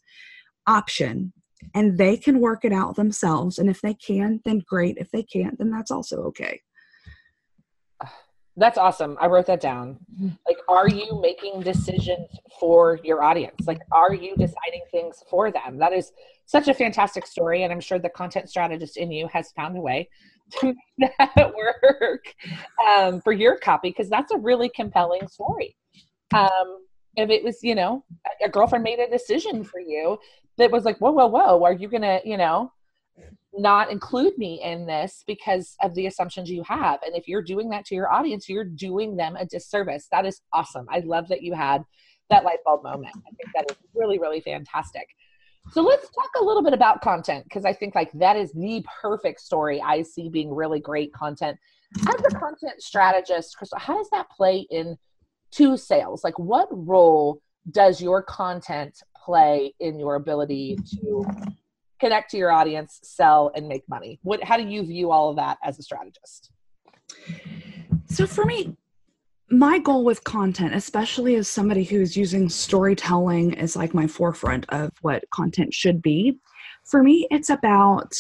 option 0.69 1.33
and 1.75 1.99
they 1.99 2.17
can 2.17 2.41
work 2.41 2.65
it 2.65 2.73
out 2.73 2.97
themselves 2.97 3.59
and 3.59 3.69
if 3.69 3.81
they 3.81 3.95
can 3.95 4.41
then 4.45 4.63
great 4.67 4.97
if 4.99 5.11
they 5.11 5.23
can't 5.23 5.59
then 5.59 5.71
that's 5.71 5.91
also 5.91 6.19
okay 6.23 6.61
that's 8.59 8.77
awesome. 8.77 9.17
I 9.21 9.29
wrote 9.29 9.47
that 9.47 9.61
down. 9.61 9.99
Mm-hmm. 10.13 10.31
Like, 10.47 10.59
are 10.69 10.89
you 10.89 11.21
making 11.23 11.61
decisions 11.61 12.27
for 12.59 12.99
your 13.05 13.23
audience? 13.23 13.69
Like, 13.69 13.81
are 13.93 14.13
you 14.13 14.35
deciding 14.37 14.83
things 14.91 15.23
for 15.31 15.53
them? 15.53 15.79
That 15.79 15.93
is 15.93 16.11
such 16.45 16.67
a 16.67 16.75
fantastic 16.75 17.25
story. 17.25 17.63
And 17.63 17.73
I'm 17.73 17.81
sure 17.81 18.01
the 18.01 18.09
content 18.09 18.51
strategist 18.51 18.97
in 18.97 19.13
you 19.13 19.29
has 19.33 19.53
found 19.53 19.77
a 19.77 19.81
way 19.81 20.09
to 20.59 20.75
make 20.99 21.13
that 21.19 21.55
work 21.55 22.35
um, 22.85 23.21
for 23.21 23.33
your 23.33 23.57
copy 23.59 23.91
because 23.91 24.11
that's 24.11 24.33
a 24.33 24.39
really 24.39 24.71
compelling 24.75 25.29
story. 25.29 25.77
Um, 26.35 26.79
if 27.15 27.31
it 27.31 27.45
was, 27.45 27.63
you 27.63 27.77
know, 27.77 28.05
a 28.45 28.49
girlfriend 28.49 28.83
made 28.83 28.99
a 28.99 29.09
decision 29.09 29.63
for 29.63 29.79
you 29.79 30.19
that 30.59 30.71
was 30.71 30.85
like, 30.85 30.99
whoa, 30.99 31.13
whoa, 31.13 31.27
whoa, 31.27 31.65
are 31.65 31.73
you 31.73 31.89
going 31.89 32.03
to, 32.03 32.21
you 32.25 32.37
know, 32.37 32.73
not 33.53 33.91
include 33.91 34.37
me 34.39 34.61
in 34.63 34.87
this 34.87 35.25
because 35.27 35.75
of 35.83 35.95
the 35.95 36.07
assumptions 36.07 36.51
you 36.51 36.63
have. 36.65 37.01
And 37.05 37.17
if 37.17 37.27
you're 37.27 37.43
doing 37.43 37.71
that 37.71 37.85
to 37.87 37.95
your 37.95 38.13
audience, 38.13 38.49
you're 38.49 38.65
doing 38.65 39.17
them 39.17 39.37
a 39.37 39.47
disservice. 39.47 40.07
That 40.13 40.27
is 40.27 40.41
awesome. 40.53 40.87
I 40.91 41.01
love 41.01 41.29
that 41.29 41.43
you 41.43 41.55
had 41.55 41.83
that 42.31 42.45
light 42.45 42.59
bulb 42.65 42.83
moment. 42.85 43.15
I 43.17 43.31
think 43.31 43.51
that 43.55 43.71
is 43.71 43.77
really, 43.95 44.19
really 44.19 44.41
fantastic. 44.41 45.09
So 45.73 45.83
let's 45.83 46.09
talk 46.11 46.31
a 46.41 46.45
little 46.45 46.63
bit 46.63 46.73
about 46.73 47.03
content 47.03 47.45
because 47.45 47.65
I 47.65 47.73
think 47.73 47.95
like 47.95 48.11
that 48.15 48.37
is 48.37 48.53
the 48.53 48.85
perfect 49.03 49.41
story 49.41 49.83
I 49.83 50.03
see 50.03 50.29
being 50.29 50.55
really 50.55 50.81
great 50.81 51.13
content. 51.13 51.59
As 52.07 52.15
a 52.25 52.39
content 52.39 52.81
strategist, 52.81 53.57
Crystal, 53.57 53.79
how 53.79 53.97
does 53.97 54.09
that 54.11 54.31
play 54.31 54.67
in 54.71 54.97
to 55.53 55.77
sales? 55.77 56.23
Like 56.25 56.39
what 56.39 56.69
role 56.71 57.43
does 57.71 58.01
your 58.01 58.23
content 58.23 58.99
play 59.29 59.75
in 59.79 59.99
your 59.99 60.15
ability 60.15 60.79
to 60.91 61.23
connect 62.01 62.31
to 62.31 62.39
your 62.39 62.51
audience, 62.51 62.99
sell, 63.03 63.53
and 63.55 63.69
make 63.69 63.87
money. 63.87 64.19
What 64.23 64.43
how 64.43 64.57
do 64.57 64.67
you 64.67 64.83
view 64.83 65.11
all 65.11 65.29
of 65.29 65.37
that 65.37 65.59
as 65.63 65.79
a 65.79 65.83
strategist? 65.83 66.51
So 68.07 68.27
for 68.27 68.47
me, 68.47 68.75
my 69.51 69.79
goal 69.81 70.03
with 70.03 70.25
content, 70.25 70.75
especially 70.75 71.35
as 71.35 71.47
somebody 71.47 71.85
who's 71.85 72.17
using 72.17 72.49
storytelling 72.49 73.59
as 73.59 73.77
like 73.77 73.93
my 73.93 74.07
forefront 74.07 74.65
of 74.71 74.93
what 75.03 75.25
content 75.31 75.75
should 75.75 76.01
be, 76.01 76.39
for 76.85 77.03
me, 77.03 77.27
it's 77.31 77.51
about 77.51 78.15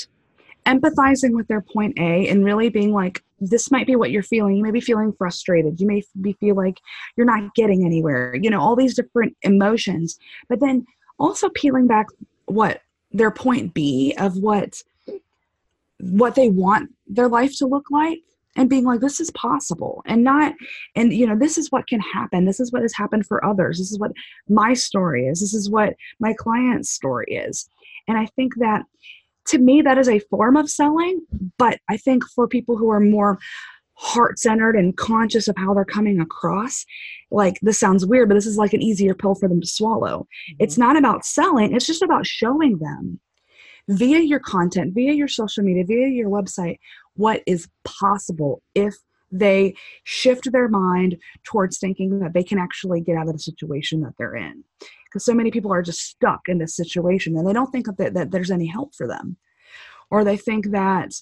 empathizing 0.67 1.33
with 1.33 1.49
their 1.49 1.63
point 1.63 1.99
A 1.99 2.29
and 2.29 2.45
really 2.45 2.69
being 2.69 2.93
like, 2.93 3.23
this 3.41 3.71
might 3.71 3.87
be 3.87 3.97
what 3.97 4.11
you're 4.11 4.23
feeling. 4.23 4.57
You 4.57 4.63
may 4.63 4.71
be 4.71 4.81
feeling 4.81 5.15
frustrated. 5.17 5.81
You 5.81 5.87
may 5.87 6.03
be 6.21 6.35
feel 6.35 6.57
like 6.57 6.79
you're 7.17 7.27
not 7.27 7.55
getting 7.55 7.85
anywhere. 7.87 8.35
You 8.35 8.51
know, 8.51 8.61
all 8.61 8.77
these 8.77 8.95
different 8.95 9.37
emotions. 9.43 10.19
But 10.49 10.61
then 10.61 10.85
also 11.19 11.49
peeling 11.51 11.87
back 11.87 12.07
what 12.47 12.83
their 13.13 13.31
point 13.31 13.75
B 13.75 14.15
of 14.19 14.37
what 14.37 14.83
what 16.01 16.35
they 16.35 16.49
want 16.49 16.91
their 17.07 17.29
life 17.29 17.57
to 17.59 17.67
look 17.67 17.91
like 17.91 18.21
and 18.57 18.71
being 18.71 18.85
like 18.85 19.01
this 19.01 19.21
is 19.21 19.31
possible 19.33 20.03
and 20.07 20.23
not 20.23 20.55
and 20.95 21.13
you 21.13 21.27
know 21.27 21.37
this 21.37 21.59
is 21.59 21.71
what 21.71 21.87
can 21.87 22.01
happen. 22.01 22.45
This 22.45 22.61
is 22.61 22.73
what 22.73 22.83
has 22.83 22.95
happened 22.95 23.27
for 23.27 23.45
others. 23.45 23.79
This 23.79 23.91
is 23.91 23.99
what 23.99 24.13
my 24.49 24.75
story 24.75 25.27
is. 25.27 25.41
This 25.41 25.55
is 25.55 25.71
what 25.71 25.95
my 26.21 26.33
client's 26.33 26.91
story 26.91 27.27
is. 27.27 27.69
And 28.07 28.17
i 28.17 28.27
think 28.37 28.55
that 28.57 28.85
to 29.47 29.59
me 29.59 29.83
that 29.83 29.99
is 29.99 30.09
a 30.09 30.19
form 30.19 30.57
of 30.57 30.71
selling 30.71 31.21
but 31.59 31.79
i 31.89 31.97
think 31.97 32.25
for 32.35 32.47
people 32.47 32.77
who 32.77 32.91
are 32.91 33.01
more 33.01 33.39
heart 34.01 34.39
centered 34.39 34.77
and 34.77 34.97
conscious 34.97 35.49
of 35.49 35.57
how 35.57 35.75
they're 35.75 35.85
coming 35.85 36.21
across. 36.21 36.87
Like, 37.33 37.59
this 37.63 37.81
sounds 37.81 38.07
weird, 38.07 38.29
but 38.29 38.37
this 38.37 38.47
is 38.47 38.57
like 38.57 38.73
an 38.73 38.81
easier 38.81 39.13
pill 39.13 39.35
for 39.35 39.49
them 39.49 39.61
to 39.61 39.67
swallow. 39.67 40.21
Mm-hmm. 40.21 40.57
It's 40.61 40.79
not 40.79 40.97
about 40.97 41.27
selling, 41.27 41.75
it's 41.75 41.87
just 41.87 42.03
about 42.03 42.25
showing 42.25 42.79
them 42.79 43.19
via 43.89 44.21
your 44.21 44.39
content, 44.39 44.95
via 44.95 45.13
your 45.13 45.27
social 45.27 45.65
media, 45.65 45.85
via 45.85 46.09
your 46.09 46.31
website, 46.31 46.79
what 47.15 47.43
is 47.47 47.69
possible 47.85 48.63
if 48.75 48.95
they 49.33 49.75
shift 50.05 50.53
their 50.53 50.69
mind 50.69 51.17
towards 51.43 51.79
thinking 51.79 52.21
that 52.21 52.35
they 52.35 52.45
can 52.45 52.59
actually 52.59 53.01
get 53.01 53.17
out 53.17 53.27
of 53.27 53.33
the 53.33 53.39
situation 53.39 54.01
that 54.03 54.15
they're 54.17 54.37
in. 54.37 54.63
Because 55.07 55.25
so 55.25 55.35
many 55.35 55.51
people 55.51 55.73
are 55.73 55.83
just 55.83 56.03
stuck 56.03 56.43
in 56.49 56.59
this 56.59 56.77
situation 56.77 57.37
and 57.37 57.47
they 57.47 57.53
don't 57.53 57.71
think 57.73 57.87
that, 57.97 58.15
that 58.15 58.31
there's 58.31 58.51
any 58.51 58.67
help 58.67 58.95
for 58.95 59.09
them. 59.09 59.37
Or 60.11 60.23
they 60.23 60.37
think 60.37 60.71
that 60.71 61.13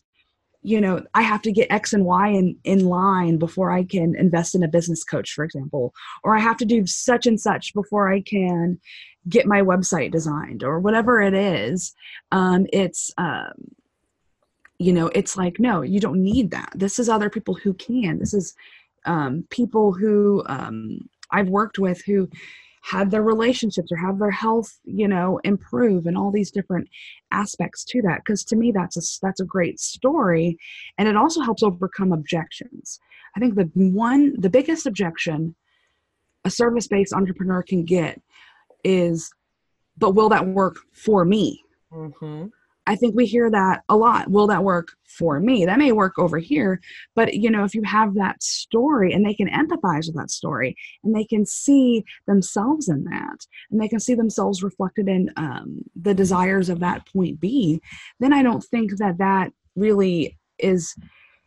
you 0.67 0.81
know 0.81 1.03
i 1.15 1.23
have 1.23 1.43
to 1.43 1.53
get 1.53 1.71
x 1.71 1.93
and 1.93 2.05
y 2.05 2.29
in, 2.29 2.57
in 2.65 2.87
line 2.87 3.37
before 3.37 3.71
i 3.71 3.85
can 3.85 4.15
invest 4.17 4.55
in 4.55 4.63
a 4.63 4.69
business 4.69 5.05
coach 5.05 5.33
for 5.33 5.45
example 5.45 5.95
or 6.25 6.37
i 6.37 6.41
have 6.41 6.57
to 6.57 6.65
do 6.65 6.87
such 6.87 7.27
and 7.27 7.41
such 7.41 7.73
before 7.75 8.13
i 8.13 8.21
can 8.21 8.79
get 9.29 9.47
my 9.47 9.61
website 9.61 10.13
designed 10.13 10.63
or 10.63 10.79
whatever 10.79 11.21
it 11.21 11.35
is. 11.35 11.95
Um, 12.33 12.67
it's 12.73 13.13
um, 13.19 13.53
you 14.79 14.93
know 14.93 15.09
it's 15.09 15.37
like 15.37 15.59
no 15.59 15.83
you 15.83 16.01
don't 16.01 16.23
need 16.23 16.51
that. 16.51 16.71
This 16.75 16.99
is 16.99 17.09
other 17.09 17.31
people 17.31 17.55
who 17.55 17.75
can. 17.75 18.19
This 18.19 18.35
is 18.35 18.55
um, 19.05 19.47
people 19.51 19.93
who 19.93 20.43
um, 20.47 21.09
i've 21.33 21.49
worked 21.49 21.79
with 21.79 22.01
who 22.05 22.29
have 22.87 23.11
their 23.11 23.23
relationships 23.23 23.91
or 23.91 23.97
have 23.97 24.19
their 24.19 24.31
health 24.31 24.79
you 24.85 25.09
know 25.09 25.41
improve 25.43 26.07
and 26.07 26.17
all 26.17 26.31
these 26.31 26.51
different 26.51 26.89
aspects 27.33 27.85
to 27.85 28.01
that. 28.03 28.21
Because 28.25 28.45
to 28.45 28.57
me 28.57 28.71
that's 28.73 28.97
a 28.97 29.03
that's 29.23 29.41
a 29.41 29.45
great 29.45 29.81
story 29.81 30.57
and 30.99 31.09
it 31.09 31.17
also 31.17 31.41
helps 31.41 31.63
overcome 31.63 32.13
objections. 32.13 33.01
I 33.37 33.41
think 33.41 33.57
the 33.57 33.69
one 33.75 34.35
the 34.39 34.51
biggest 34.51 34.87
objection 34.87 35.55
a 36.45 36.51
service-based 36.51 37.13
entrepreneur 37.13 37.63
can 37.63 37.85
get 37.85 38.21
is 38.85 39.31
but 39.99 40.11
will 40.11 40.29
that 40.29 40.47
work 40.47 40.77
for 40.93 41.25
me? 41.25 41.65
Mm-hmm. 41.93 42.47
I 42.87 42.97
think 42.97 43.15
we 43.15 43.27
hear 43.27 43.51
that 43.51 43.83
a 43.89 43.97
lot. 43.97 44.31
Will 44.31 44.47
that 44.47 44.65
work 44.65 44.93
for 45.05 45.41
me? 45.41 45.65
That 45.65 45.79
may 45.79 45.93
work 45.93 46.19
over 46.19 46.39
here, 46.39 46.81
but 47.15 47.35
you 47.35 47.51
know, 47.51 47.65
if 47.65 47.75
you 47.75 47.83
have 47.83 48.15
that 48.15 48.43
story 48.43 49.13
and 49.13 49.25
they 49.25 49.35
can 49.35 49.49
empathize 49.49 50.07
with 50.07 50.17
that 50.17 50.31
story 50.31 50.77
and 51.03 51.15
they 51.15 51.25
can 51.25 51.45
see 51.45 52.05
themselves 52.27 52.89
in 52.89 53.05
that 53.05 53.47
and 53.71 53.81
they 53.81 53.89
can 53.89 54.01
see 54.01 54.15
themselves 54.15 54.63
reflected 54.63 55.09
in 55.09 55.33
um, 55.37 55.83
the 56.01 56.15
desires 56.15 56.69
of 56.69 56.81
that 56.81 57.07
point 57.13 57.41
B, 57.41 57.81
then 58.21 58.33
I 58.33 58.43
don't 58.43 58.63
think 58.65 58.97
that 58.99 59.19
that 59.19 59.53
really 59.75 60.39
is 60.59 60.95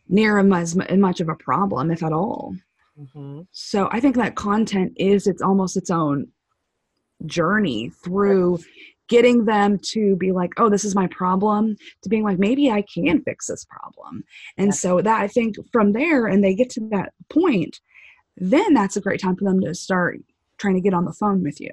near 0.08 0.38
as 0.38 0.76
much 0.76 1.20
of 1.20 1.28
a 1.28 1.36
problem, 1.36 1.90
if 1.90 2.02
at 2.02 2.12
all. 2.12 2.54
Mm-hmm. 2.98 3.42
So 3.52 3.88
I 3.92 4.00
think 4.00 4.16
that 4.16 4.34
content 4.34 4.92
is 4.96 5.26
it's 5.26 5.42
almost 5.42 5.76
its 5.76 5.90
own 5.90 6.28
journey 7.26 7.90
through 8.04 8.58
getting 9.10 9.44
them 9.44 9.78
to 9.78 10.16
be 10.16 10.32
like 10.32 10.52
oh 10.56 10.70
this 10.70 10.84
is 10.84 10.94
my 10.94 11.06
problem 11.08 11.76
to 12.00 12.08
being 12.08 12.22
like 12.22 12.38
maybe 12.38 12.70
i 12.70 12.82
can 12.82 13.20
fix 13.22 13.48
this 13.48 13.66
problem 13.66 14.24
and 14.56 14.68
yeah. 14.68 14.72
so 14.72 15.00
that 15.02 15.20
i 15.20 15.28
think 15.28 15.56
from 15.72 15.92
there 15.92 16.26
and 16.26 16.42
they 16.42 16.54
get 16.54 16.70
to 16.70 16.80
that 16.88 17.12
point 17.28 17.80
then 18.36 18.72
that's 18.72 18.96
a 18.96 19.00
great 19.00 19.20
time 19.20 19.36
for 19.36 19.44
them 19.44 19.60
to 19.60 19.74
start 19.74 20.18
trying 20.56 20.74
to 20.74 20.80
get 20.80 20.94
on 20.94 21.04
the 21.04 21.12
phone 21.12 21.42
with 21.42 21.60
you 21.60 21.72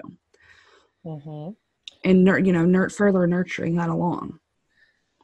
mm-hmm. 1.06 1.52
and 2.04 2.45
you 2.45 2.52
know 2.52 2.89
further 2.89 3.26
nurturing 3.28 3.76
that 3.76 3.89
along 3.89 4.39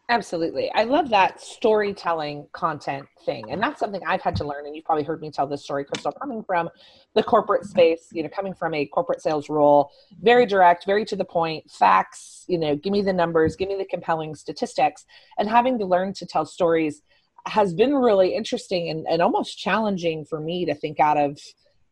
Absolutely. 0.09 0.69
I 0.73 0.83
love 0.83 1.09
that 1.09 1.39
storytelling 1.39 2.47
content 2.51 3.07
thing. 3.25 3.49
And 3.49 3.61
that's 3.61 3.79
something 3.79 4.01
I've 4.05 4.21
had 4.21 4.35
to 4.37 4.43
learn. 4.43 4.65
And 4.65 4.75
you've 4.75 4.83
probably 4.83 5.05
heard 5.05 5.21
me 5.21 5.31
tell 5.31 5.47
this 5.47 5.63
story, 5.63 5.85
Crystal, 5.85 6.11
coming 6.11 6.43
from 6.43 6.69
the 7.15 7.23
corporate 7.23 7.63
space, 7.63 8.09
you 8.11 8.21
know, 8.21 8.29
coming 8.29 8.53
from 8.53 8.73
a 8.73 8.85
corporate 8.85 9.21
sales 9.21 9.49
role, 9.49 9.91
very 10.21 10.45
direct, 10.45 10.85
very 10.85 11.05
to 11.05 11.15
the 11.15 11.23
point, 11.23 11.71
facts, 11.71 12.43
you 12.47 12.57
know, 12.57 12.75
give 12.75 12.91
me 12.91 13.01
the 13.01 13.13
numbers, 13.13 13.55
give 13.55 13.69
me 13.69 13.77
the 13.77 13.85
compelling 13.85 14.35
statistics. 14.35 15.05
And 15.37 15.49
having 15.49 15.79
to 15.79 15.85
learn 15.85 16.13
to 16.15 16.25
tell 16.25 16.45
stories 16.45 17.01
has 17.45 17.73
been 17.73 17.95
really 17.95 18.35
interesting 18.35 18.89
and, 18.89 19.07
and 19.07 19.21
almost 19.21 19.57
challenging 19.57 20.25
for 20.25 20.39
me 20.39 20.65
to 20.65 20.75
think 20.75 20.99
out 20.99 21.17
of 21.17 21.39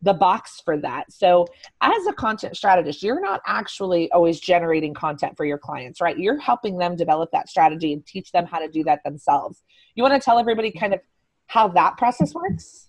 the 0.02 0.14
box 0.14 0.62
for 0.64 0.78
that. 0.78 1.12
So, 1.12 1.48
as 1.82 2.06
a 2.08 2.14
content 2.14 2.58
strategist, 2.58 3.04
you're 3.04 3.22
not 3.22 3.42
actually 3.46 4.12
always 4.12 4.40
generating 4.40 4.94
content 4.94 5.38
for 5.38 5.46
your 5.46 5.58
clients, 5.58 6.02
right? 6.02 6.18
You're 6.18 6.40
helping 6.40 6.78
them 6.78 6.96
develop 6.96 7.30
that 7.32 7.50
strategy 7.50 7.94
and 7.94 8.06
teach 8.06 8.32
them 8.32 8.46
how 8.46 8.60
to 8.60 8.68
do 8.68 8.84
that 8.86 9.04
themselves. 9.04 9.64
You 9.96 10.04
want 10.04 10.16
to 10.16 10.24
tell 10.24 10.40
everybody 10.40 10.72
kind 10.72 10.94
of 10.94 11.02
how 11.48 11.68
that 11.70 11.98
process 11.98 12.34
works? 12.34 12.88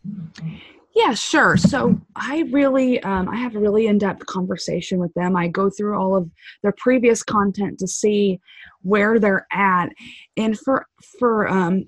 Yeah, 0.94 1.14
sure. 1.14 1.56
So 1.56 1.98
I 2.14 2.44
really, 2.50 3.02
um, 3.02 3.28
I 3.28 3.36
have 3.36 3.56
a 3.56 3.58
really 3.58 3.86
in-depth 3.86 4.26
conversation 4.26 4.98
with 4.98 5.12
them. 5.14 5.36
I 5.36 5.48
go 5.48 5.70
through 5.70 5.98
all 5.98 6.14
of 6.14 6.30
their 6.62 6.74
previous 6.76 7.22
content 7.22 7.78
to 7.78 7.88
see 7.88 8.40
where 8.82 9.18
they're 9.18 9.46
at, 9.52 9.88
and 10.36 10.58
for 10.58 10.86
for 11.18 11.48
um, 11.48 11.86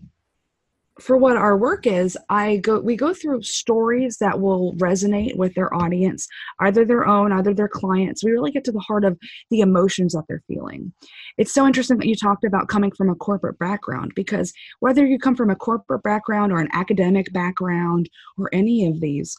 for 1.00 1.16
what 1.16 1.36
our 1.36 1.56
work 1.56 1.86
is 1.86 2.16
i 2.28 2.56
go 2.58 2.78
we 2.78 2.94
go 2.94 3.12
through 3.12 3.42
stories 3.42 4.18
that 4.18 4.40
will 4.40 4.74
resonate 4.74 5.36
with 5.36 5.52
their 5.54 5.74
audience 5.74 6.28
either 6.60 6.84
their 6.84 7.06
own 7.06 7.32
either 7.32 7.54
their 7.54 7.68
clients. 7.68 8.24
We 8.24 8.32
really 8.32 8.50
get 8.50 8.64
to 8.64 8.72
the 8.72 8.80
heart 8.80 9.04
of 9.04 9.18
the 9.50 9.60
emotions 9.60 10.12
that 10.12 10.24
they're 10.28 10.42
feeling. 10.48 10.92
It's 11.36 11.52
so 11.52 11.66
interesting 11.66 11.98
that 11.98 12.06
you 12.06 12.14
talked 12.14 12.44
about 12.44 12.68
coming 12.68 12.90
from 12.92 13.10
a 13.10 13.14
corporate 13.14 13.58
background 13.58 14.12
because 14.14 14.52
whether 14.80 15.04
you 15.04 15.18
come 15.18 15.36
from 15.36 15.50
a 15.50 15.56
corporate 15.56 16.02
background 16.02 16.52
or 16.52 16.60
an 16.60 16.68
academic 16.72 17.32
background 17.32 18.08
or 18.38 18.48
any 18.52 18.86
of 18.86 19.00
these 19.00 19.36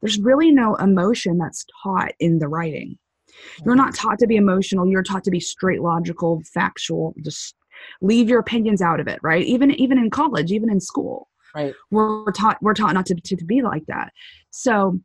there's 0.00 0.20
really 0.20 0.50
no 0.50 0.74
emotion 0.76 1.38
that's 1.38 1.64
taught 1.82 2.12
in 2.20 2.38
the 2.38 2.48
writing. 2.48 2.98
You're 3.64 3.74
not 3.74 3.94
taught 3.94 4.18
to 4.18 4.26
be 4.26 4.36
emotional. 4.36 4.86
You're 4.86 5.02
taught 5.02 5.24
to 5.24 5.30
be 5.30 5.40
straight 5.40 5.80
logical 5.80 6.42
factual 6.52 7.14
just 7.24 7.54
leave 8.00 8.28
your 8.28 8.40
opinions 8.40 8.82
out 8.82 9.00
of 9.00 9.08
it 9.08 9.18
right? 9.22 9.44
Even 9.44 9.70
even 9.72 9.98
in 9.98 10.10
college 10.10 10.52
even 10.52 10.70
in 10.70 10.80
school. 10.80 11.28
Right. 11.54 11.74
We're 11.90 12.32
taught 12.32 12.58
we're 12.60 12.74
taught 12.74 12.94
not 12.94 13.06
to, 13.06 13.14
to, 13.14 13.36
to 13.36 13.44
be 13.44 13.62
like 13.62 13.86
that. 13.86 14.12
So 14.50 14.98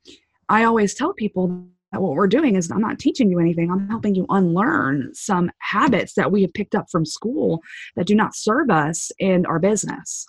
i 0.52 0.63
always 0.63 0.96
tell 0.96 1.13
people 1.13 1.68
that 1.92 2.02
what 2.02 2.13
we're 2.13 2.28
doing 2.28 2.56
is 2.56 2.72
i'm 2.72 2.82
not 2.82 3.00
teaching 3.00 3.30
you 3.30 3.39
anything. 3.39 3.72
I'm 3.72 3.88
helping 3.89 4.15
you 4.15 4.26
unlearn 4.30 5.12
some 5.13 5.52
habits 5.60 6.13
that 6.15 6.32
we 6.32 6.42
have 6.42 6.54
picked 6.54 6.76
up 6.76 6.88
from 6.92 7.06
school 7.06 7.62
that 7.96 8.08
do 8.08 8.15
not 8.15 8.36
serve 8.36 8.70
us 8.70 9.12
in 9.20 9.46
our 9.46 9.60
business 9.60 10.26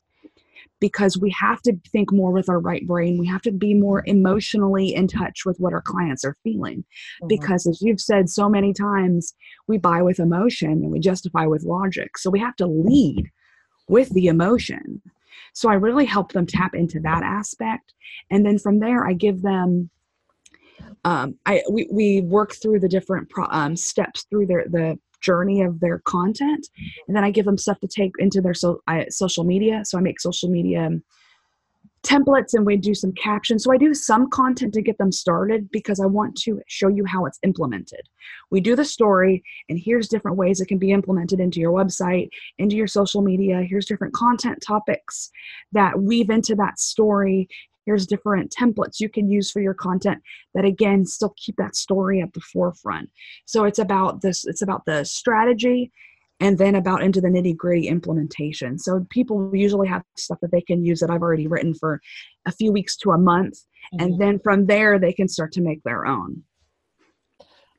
because 0.80 1.18
we 1.18 1.30
have 1.30 1.60
to 1.62 1.76
think 1.92 2.12
more 2.12 2.30
with 2.30 2.48
our 2.48 2.58
right 2.58 2.86
brain. 2.86 3.18
We 3.18 3.26
have 3.26 3.42
to 3.42 3.52
be 3.52 3.74
more 3.74 4.02
emotionally 4.06 4.94
in 4.94 5.06
touch 5.06 5.44
with 5.44 5.58
what 5.58 5.72
our 5.72 5.82
clients 5.82 6.24
are 6.24 6.36
feeling. 6.42 6.78
Mm-hmm. 6.78 7.28
Because 7.28 7.66
as 7.66 7.80
you've 7.82 8.00
said 8.00 8.28
so 8.28 8.48
many 8.48 8.72
times, 8.72 9.34
we 9.68 9.78
buy 9.78 10.02
with 10.02 10.18
emotion 10.18 10.70
and 10.70 10.90
we 10.90 10.98
justify 10.98 11.46
with 11.46 11.64
logic. 11.64 12.18
So 12.18 12.30
we 12.30 12.40
have 12.40 12.56
to 12.56 12.66
lead 12.66 13.30
with 13.88 14.08
the 14.10 14.26
emotion. 14.26 15.02
So 15.52 15.68
I 15.68 15.74
really 15.74 16.06
help 16.06 16.32
them 16.32 16.46
tap 16.46 16.74
into 16.74 17.00
that 17.00 17.22
aspect. 17.22 17.92
And 18.30 18.46
then 18.46 18.58
from 18.58 18.80
there, 18.80 19.06
I 19.06 19.12
give 19.12 19.42
them 19.42 19.90
um, 21.04 21.36
I 21.46 21.62
we, 21.70 21.88
we 21.90 22.20
work 22.22 22.54
through 22.54 22.80
the 22.80 22.88
different 22.88 23.28
pro, 23.30 23.46
um, 23.50 23.76
steps 23.76 24.26
through 24.30 24.46
their 24.46 24.64
the 24.68 24.98
journey 25.20 25.62
of 25.62 25.80
their 25.80 26.00
content 26.00 26.68
mm-hmm. 26.68 27.04
and 27.08 27.16
then 27.16 27.24
i 27.24 27.30
give 27.30 27.44
them 27.44 27.58
stuff 27.58 27.78
to 27.80 27.88
take 27.88 28.12
into 28.18 28.40
their 28.40 28.54
so, 28.54 28.80
I, 28.86 29.06
social 29.10 29.44
media. 29.44 29.82
So 29.84 29.98
i 29.98 30.00
make 30.00 30.20
social 30.20 30.48
media 30.48 30.86
um, 30.86 31.02
templates 32.02 32.54
and 32.54 32.64
we 32.64 32.76
do 32.76 32.94
some 32.94 33.12
captions. 33.12 33.64
So 33.64 33.72
i 33.72 33.76
do 33.76 33.92
some 33.92 34.30
content 34.30 34.72
to 34.74 34.82
get 34.82 34.96
them 34.98 35.12
started 35.12 35.70
because 35.70 36.00
i 36.00 36.06
want 36.06 36.36
to 36.42 36.60
show 36.66 36.88
you 36.88 37.04
how 37.04 37.26
it's 37.26 37.38
implemented. 37.42 38.08
We 38.50 38.60
do 38.60 38.74
the 38.74 38.84
story 38.84 39.42
and 39.68 39.78
here's 39.78 40.08
different 40.08 40.36
ways 40.36 40.60
it 40.60 40.68
can 40.68 40.78
be 40.78 40.92
implemented 40.92 41.40
into 41.40 41.60
your 41.60 41.72
website 41.72 42.30
into 42.58 42.76
your 42.76 42.86
social 42.86 43.22
media. 43.22 43.62
Here's 43.62 43.86
different 43.86 44.14
content 44.14 44.62
topics 44.66 45.30
that 45.72 46.00
weave 46.00 46.30
into 46.30 46.54
that 46.56 46.78
story 46.78 47.48
here's 47.86 48.06
different 48.06 48.54
templates 48.56 49.00
you 49.00 49.08
can 49.08 49.30
use 49.30 49.50
for 49.50 49.60
your 49.60 49.74
content 49.74 50.22
that 50.54 50.64
again 50.64 51.04
still 51.04 51.34
keep 51.36 51.56
that 51.56 51.76
story 51.76 52.20
at 52.20 52.32
the 52.32 52.40
forefront. 52.40 53.10
So 53.46 53.64
it's 53.64 53.78
about 53.78 54.22
this 54.22 54.44
it's 54.46 54.62
about 54.62 54.84
the 54.86 55.04
strategy 55.04 55.92
and 56.40 56.56
then 56.56 56.74
about 56.74 57.02
into 57.02 57.20
the 57.20 57.28
nitty 57.28 57.56
gritty 57.56 57.88
implementation. 57.88 58.78
So 58.78 59.06
people 59.10 59.50
usually 59.54 59.88
have 59.88 60.02
stuff 60.16 60.38
that 60.40 60.52
they 60.52 60.62
can 60.62 60.84
use 60.84 61.00
that 61.00 61.10
i've 61.10 61.22
already 61.22 61.46
written 61.46 61.74
for 61.74 62.00
a 62.46 62.52
few 62.52 62.72
weeks 62.72 62.96
to 62.98 63.12
a 63.12 63.18
month 63.18 63.58
mm-hmm. 63.94 64.04
and 64.04 64.20
then 64.20 64.38
from 64.38 64.66
there 64.66 64.98
they 64.98 65.12
can 65.12 65.28
start 65.28 65.52
to 65.52 65.60
make 65.60 65.82
their 65.82 66.06
own. 66.06 66.42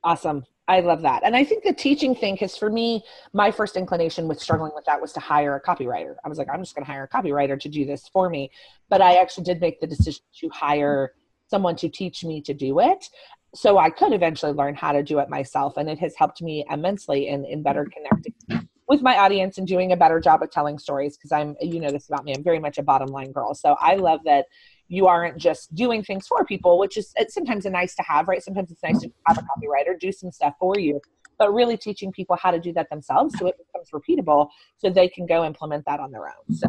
Awesome 0.04 0.46
I 0.72 0.80
love 0.80 1.02
that. 1.02 1.24
And 1.26 1.36
I 1.36 1.44
think 1.44 1.66
the 1.66 1.74
teaching 1.74 2.16
thing, 2.16 2.36
because 2.36 2.56
for 2.56 2.70
me, 2.70 3.04
my 3.34 3.52
first 3.52 3.76
inclination 3.76 4.30
with 4.30 4.40
struggling 4.40 4.72
with 4.74 4.86
that 4.86 5.02
was 5.02 5.12
to 5.12 5.20
hire 5.20 5.54
a 5.58 5.62
copywriter. 5.62 6.16
I 6.24 6.30
was 6.30 6.38
like, 6.38 6.48
I'm 6.50 6.62
just 6.62 6.74
going 6.76 6.86
to 6.86 6.90
hire 6.90 7.04
a 7.04 7.10
copywriter 7.10 7.60
to 7.60 7.68
do 7.68 7.86
this 7.86 8.08
for 8.08 8.30
me. 8.30 8.52
But 8.88 9.02
I 9.02 9.16
actually 9.16 9.44
did 9.44 9.60
make 9.60 9.82
the 9.82 9.88
decision 9.88 10.24
to 10.40 10.48
hire 10.48 11.12
someone 11.50 11.76
to 11.76 11.90
teach 11.90 12.24
me 12.24 12.42
to 12.44 12.54
do 12.54 12.80
it. 12.80 13.10
So 13.54 13.80
I 13.80 13.90
could 13.90 14.14
eventually 14.14 14.54
learn 14.54 14.76
how 14.76 14.94
to 14.94 15.04
do 15.04 15.20
it 15.20 15.28
myself. 15.28 15.76
And 15.76 15.90
it 15.90 16.00
has 16.00 16.16
helped 16.16 16.42
me 16.42 16.66
immensely 16.72 17.28
in, 17.28 17.44
in 17.44 17.64
better 17.64 17.86
connecting 17.86 18.70
with 18.88 19.02
my 19.02 19.18
audience 19.18 19.58
and 19.58 19.68
doing 19.68 19.92
a 19.92 19.98
better 19.98 20.22
job 20.22 20.42
of 20.42 20.52
telling 20.52 20.80
stories. 20.80 21.18
Because 21.18 21.34
I'm, 21.34 21.58
you 21.60 21.82
know, 21.82 21.92
this 21.92 22.08
about 22.08 22.24
me, 22.24 22.34
I'm 22.34 22.46
very 22.46 22.60
much 22.60 22.78
a 22.78 22.84
bottom 22.84 23.10
line 23.10 23.34
girl. 23.34 23.54
So 23.56 23.76
I 23.82 23.96
love 23.96 24.22
that 24.24 24.46
you 24.92 25.08
aren't 25.08 25.38
just 25.38 25.74
doing 25.74 26.04
things 26.04 26.28
for 26.28 26.44
people, 26.44 26.78
which 26.78 26.98
is 26.98 27.14
it's 27.16 27.34
sometimes 27.34 27.66
a 27.66 27.70
nice 27.70 27.96
to 27.96 28.04
have, 28.04 28.28
right? 28.28 28.44
Sometimes 28.44 28.72
it's 28.72 28.84
nice 28.84 29.00
to 29.00 29.10
have 29.26 29.38
a 29.38 29.42
copywriter 29.42 29.98
do 29.98 30.12
some 30.12 30.32
stuff 30.32 30.54
for 30.60 30.78
you, 30.78 31.00
but 31.40 31.54
really 31.54 31.78
teaching 31.78 32.12
people 32.12 32.36
how 32.36 32.52
to 32.52 32.60
do 32.60 32.74
that 32.74 32.90
themselves 32.90 33.34
so 33.40 33.48
it 33.48 33.56
becomes 33.58 33.90
repeatable 33.92 34.50
so 34.78 34.90
they 34.90 35.08
can 35.08 35.26
go 35.26 35.46
implement 35.46 35.86
that 35.86 36.02
on 36.02 36.12
their 36.12 36.26
own. 36.26 36.54
So 36.54 36.68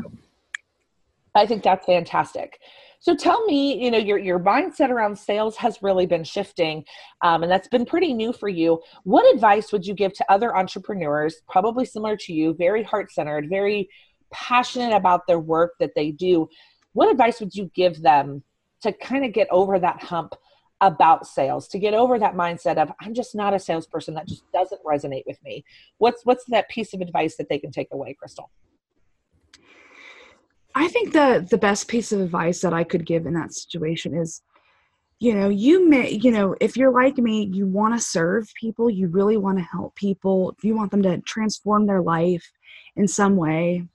I 1.35 1.47
think 1.47 1.65
that's 1.65 1.85
fantastic. 1.85 2.61
So 3.01 3.17
tell 3.17 3.45
me, 3.47 3.83
you 3.83 3.91
know, 3.91 3.99
your 3.99 4.19
your 4.19 4.39
mindset 4.39 4.91
around 4.91 5.19
sales 5.19 5.57
has 5.57 5.83
really 5.83 6.07
been 6.07 6.23
shifting, 6.23 6.85
um, 7.23 7.43
and 7.43 7.51
that's 7.51 7.67
been 7.67 7.85
pretty 7.85 8.15
new 8.15 8.33
for 8.33 8.49
you. 8.49 8.81
What 9.03 9.35
advice 9.35 9.73
would 9.73 9.85
you 9.85 9.95
give 9.95 10.13
to 10.13 10.33
other 10.33 10.57
entrepreneurs, 10.57 11.43
probably 11.49 11.87
similar 11.87 12.17
to 12.19 12.33
you, 12.33 12.55
very 12.55 12.85
heart 12.85 13.11
centered, 13.11 13.49
very 13.49 13.89
passionate 14.33 14.95
about 14.95 15.27
their 15.27 15.41
work 15.41 15.73
that 15.81 15.91
they 15.97 16.11
do, 16.13 16.49
what 16.93 17.11
advice 17.11 17.41
would 17.41 17.55
you 17.55 17.71
give 17.75 18.03
them 18.03 18.43
to 18.83 18.93
kind 18.93 19.25
of 19.25 19.33
get 19.33 19.49
over 19.51 19.79
that 19.79 20.03
hump 20.03 20.35
about 20.81 21.27
sales 21.27 21.69
to 21.69 21.79
get 21.79 21.95
over 21.95 22.19
that 22.19 22.35
mindset 22.35 22.77
of 22.77 22.91
i'm 23.01 23.15
just 23.15 23.37
not 23.37 23.55
a 23.55 23.59
salesperson 23.59 24.15
that 24.15 24.27
just 24.27 24.43
doesn't 24.53 24.83
resonate 24.85 25.25
with 25.27 25.43
me. 25.45 25.65
What's 25.99 26.25
what's 26.25 26.45
that 26.47 26.69
piece 26.69 26.95
of 26.95 27.01
advice 27.01 27.37
that 27.37 27.49
they 27.49 27.59
can 27.59 27.71
take 27.71 27.89
away 27.93 28.15
crystal? 28.15 28.51
I 30.75 30.89
think 30.89 31.13
the 31.13 31.47
the 31.49 31.59
best 31.59 31.89
piece 31.89 32.13
of 32.13 32.21
advice 32.21 32.61
that 32.63 32.73
i 32.73 32.85
could 32.85 33.07
give 33.07 33.27
in 33.27 33.35
that 33.35 33.53
situation 33.53 34.15
is 34.17 34.43
you 35.19 35.35
know 35.35 35.49
you 35.49 35.89
may 35.89 36.11
you 36.11 36.31
know 36.31 36.57
if 36.61 36.77
you're 36.77 36.93
like 36.93 37.19
me 37.19 37.45
you 37.53 37.67
want 37.67 37.95
to 37.95 38.01
serve 38.01 38.51
people 38.59 38.91
you 38.91 39.09
really 39.09 39.37
want 39.37 39.59
to 39.59 39.65
help 39.65 39.95
people 39.95 40.57
you 40.63 40.75
want 40.75 40.91
them 40.91 41.03
to 41.03 41.21
transform 41.21 41.87
their 41.87 42.03
life 42.03 42.51
in 42.97 43.07
some 43.07 43.37
way 43.37 43.87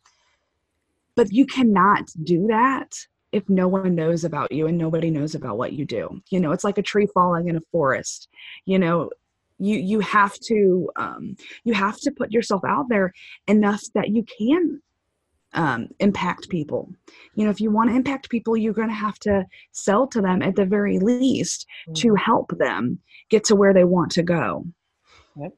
but 1.18 1.34
you 1.34 1.48
cannot 1.48 2.10
do 2.24 2.46
that 2.48 2.94
if 3.32 3.50
no 3.50 3.68
one 3.68 3.96
knows 3.96 4.24
about 4.24 4.52
you 4.52 4.68
and 4.68 4.78
nobody 4.78 5.10
knows 5.10 5.36
about 5.36 5.58
what 5.58 5.74
you 5.74 5.84
do. 5.84 6.22
You 6.30 6.40
know, 6.40 6.52
it's 6.52 6.64
like 6.64 6.78
a 6.78 6.84
tree 6.84 7.08
falling 7.14 7.50
in 7.50 7.58
a 7.58 7.62
forest. 7.72 8.30
You 8.66 8.80
know, 8.80 9.10
you 9.58 9.78
you 9.78 10.00
have 10.00 10.36
to 10.42 10.90
um, 10.96 11.36
you 11.64 11.74
have 11.74 11.98
to 12.02 12.12
put 12.12 12.32
yourself 12.32 12.62
out 12.66 12.86
there 12.88 13.12
enough 13.48 13.82
that 13.96 14.10
you 14.10 14.24
can 14.38 14.82
um, 15.54 15.88
impact 16.00 16.50
people. 16.50 16.94
You 17.34 17.46
know, 17.46 17.50
if 17.50 17.60
you 17.60 17.72
want 17.72 17.90
to 17.90 17.96
impact 17.96 18.30
people, 18.30 18.56
you're 18.56 18.74
going 18.74 18.90
to 18.90 18.94
have 18.94 19.18
to 19.22 19.46
sell 19.72 20.06
to 20.08 20.22
them 20.22 20.44
at 20.44 20.56
the 20.56 20.66
very 20.66 21.00
least 21.00 21.66
mm-hmm. 21.90 21.94
to 22.02 22.16
help 22.16 22.56
them 22.60 23.00
get 23.30 23.44
to 23.46 23.56
where 23.56 23.74
they 23.74 23.84
want 23.84 24.12
to 24.12 24.24
go. 24.24 24.66
Yep. 25.36 25.54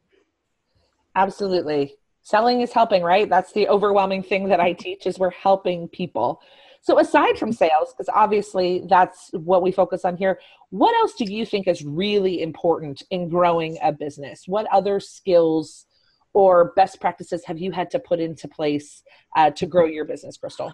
Absolutely 1.16 1.99
selling 2.30 2.62
is 2.62 2.72
helping 2.72 3.04
right 3.04 3.30
that's 3.30 3.54
the 3.54 3.68
overwhelming 3.68 4.24
thing 4.24 4.48
that 4.48 4.60
i 4.60 4.72
teach 4.74 5.06
is 5.06 5.20
we're 5.20 5.30
helping 5.32 5.88
people 5.88 6.42
so 6.82 7.00
aside 7.00 7.38
from 7.38 7.52
sales 7.52 7.94
because 7.94 8.10
obviously 8.14 8.84
that's 8.88 9.30
what 9.34 9.62
we 9.62 9.72
focus 9.72 10.06
on 10.06 10.16
here 10.16 10.40
what 10.70 10.96
else 10.96 11.14
do 11.16 11.26
you 11.26 11.46
think 11.46 11.68
is 11.68 11.84
really 11.84 12.42
important 12.42 13.04
in 13.10 13.30
growing 13.30 13.78
a 13.84 13.92
business 13.92 14.44
what 14.48 14.66
other 14.72 15.00
skills 15.00 15.86
or 16.34 16.74
best 16.76 17.00
practices 17.02 17.44
have 17.46 17.58
you 17.58 17.72
had 17.72 17.90
to 17.92 18.00
put 18.00 18.20
into 18.20 18.48
place 18.48 19.04
uh, 19.36 19.50
to 19.52 19.66
grow 19.66 19.86
your 19.86 20.06
business, 20.06 20.38
Crystal? 20.38 20.74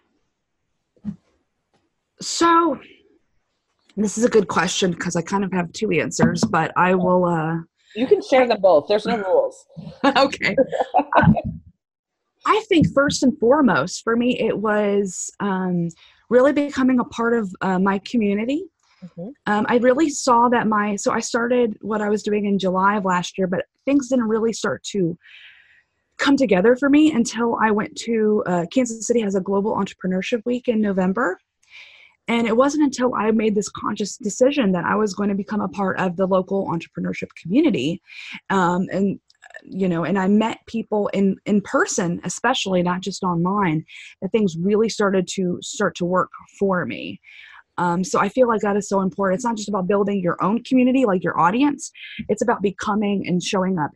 So, 2.21 2.79
this 3.97 4.17
is 4.17 4.23
a 4.23 4.29
good 4.29 4.47
question 4.47 4.91
because 4.91 5.15
I 5.15 5.21
kind 5.21 5.43
of 5.43 5.51
have 5.53 5.71
two 5.73 5.91
answers, 5.91 6.43
but 6.43 6.71
I 6.77 6.95
will. 6.95 7.25
Uh, 7.25 7.57
you 7.95 8.07
can 8.07 8.21
share 8.21 8.47
them 8.47 8.61
both. 8.61 8.87
There's 8.87 9.05
no 9.05 9.17
rules. 9.27 9.65
okay. 10.03 10.55
I 12.45 12.63
think 12.69 12.93
first 12.93 13.23
and 13.23 13.37
foremost 13.39 14.03
for 14.03 14.15
me, 14.15 14.39
it 14.39 14.57
was 14.57 15.31
um, 15.39 15.89
really 16.29 16.53
becoming 16.53 16.99
a 16.99 17.05
part 17.05 17.33
of 17.33 17.53
uh, 17.61 17.79
my 17.79 17.99
community. 17.99 18.63
Mm-hmm. 19.03 19.29
Um, 19.47 19.65
I 19.67 19.77
really 19.77 20.09
saw 20.09 20.49
that 20.49 20.67
my 20.67 20.95
so 20.95 21.11
I 21.11 21.19
started 21.19 21.77
what 21.81 22.01
I 22.01 22.09
was 22.09 22.23
doing 22.23 22.45
in 22.45 22.59
July 22.59 22.97
of 22.97 23.05
last 23.05 23.37
year, 23.37 23.47
but 23.47 23.65
things 23.85 24.09
didn't 24.09 24.27
really 24.27 24.53
start 24.53 24.83
to 24.91 25.17
come 26.17 26.37
together 26.37 26.75
for 26.75 26.89
me 26.89 27.11
until 27.11 27.57
I 27.61 27.71
went 27.71 27.95
to 27.97 28.43
uh, 28.45 28.65
Kansas 28.71 29.05
City 29.05 29.21
has 29.21 29.35
a 29.35 29.41
global 29.41 29.75
entrepreneurship 29.75 30.41
week 30.45 30.67
in 30.67 30.79
November. 30.81 31.39
And 32.27 32.47
it 32.47 32.57
wasn't 32.57 32.83
until 32.83 33.13
I 33.13 33.29
made 33.31 33.55
this 33.55 33.69
conscious 33.69 34.17
decision 34.17 34.71
that 34.71 34.85
I 34.85 34.95
was 34.95 35.13
going 35.13 35.29
to 35.29 35.35
become 35.35 35.61
a 35.61 35.67
part 35.67 35.99
of 35.99 36.17
the 36.17 36.25
local 36.25 36.67
entrepreneurship 36.67 37.29
community. 37.41 38.01
Um, 38.49 38.87
and 38.91 39.19
you 39.63 39.87
know 39.87 40.03
and 40.03 40.17
i 40.17 40.27
met 40.27 40.59
people 40.67 41.07
in 41.09 41.35
in 41.45 41.61
person 41.61 42.19
especially 42.23 42.81
not 42.81 43.01
just 43.01 43.23
online 43.23 43.85
that 44.21 44.31
things 44.31 44.55
really 44.57 44.89
started 44.89 45.27
to 45.27 45.57
start 45.61 45.95
to 45.95 46.05
work 46.05 46.29
for 46.59 46.85
me 46.85 47.19
um, 47.77 48.03
so 48.03 48.19
i 48.19 48.29
feel 48.29 48.47
like 48.47 48.61
that 48.61 48.75
is 48.75 48.87
so 48.87 49.01
important 49.01 49.37
it's 49.37 49.45
not 49.45 49.55
just 49.55 49.69
about 49.69 49.87
building 49.87 50.21
your 50.21 50.41
own 50.43 50.63
community 50.63 51.05
like 51.05 51.23
your 51.23 51.39
audience 51.39 51.91
it's 52.29 52.41
about 52.41 52.61
becoming 52.61 53.27
and 53.27 53.41
showing 53.41 53.79
up 53.79 53.91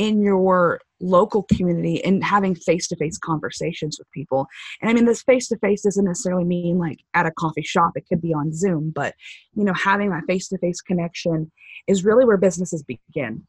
in 0.00 0.22
your 0.22 0.80
local 1.00 1.42
community 1.54 2.02
and 2.04 2.22
having 2.24 2.54
face-to-face 2.54 3.18
conversations 3.18 3.98
with 3.98 4.10
people 4.12 4.46
and 4.80 4.90
i 4.90 4.92
mean 4.92 5.04
this 5.04 5.22
face-to-face 5.22 5.82
doesn't 5.82 6.04
necessarily 6.04 6.44
mean 6.44 6.78
like 6.78 7.00
at 7.14 7.26
a 7.26 7.30
coffee 7.32 7.62
shop 7.62 7.92
it 7.96 8.04
could 8.08 8.20
be 8.20 8.34
on 8.34 8.52
zoom 8.52 8.90
but 8.90 9.14
you 9.54 9.64
know 9.64 9.72
having 9.72 10.10
that 10.10 10.24
face-to-face 10.26 10.80
connection 10.80 11.50
is 11.86 12.04
really 12.04 12.24
where 12.24 12.36
businesses 12.36 12.82
begin 12.82 13.42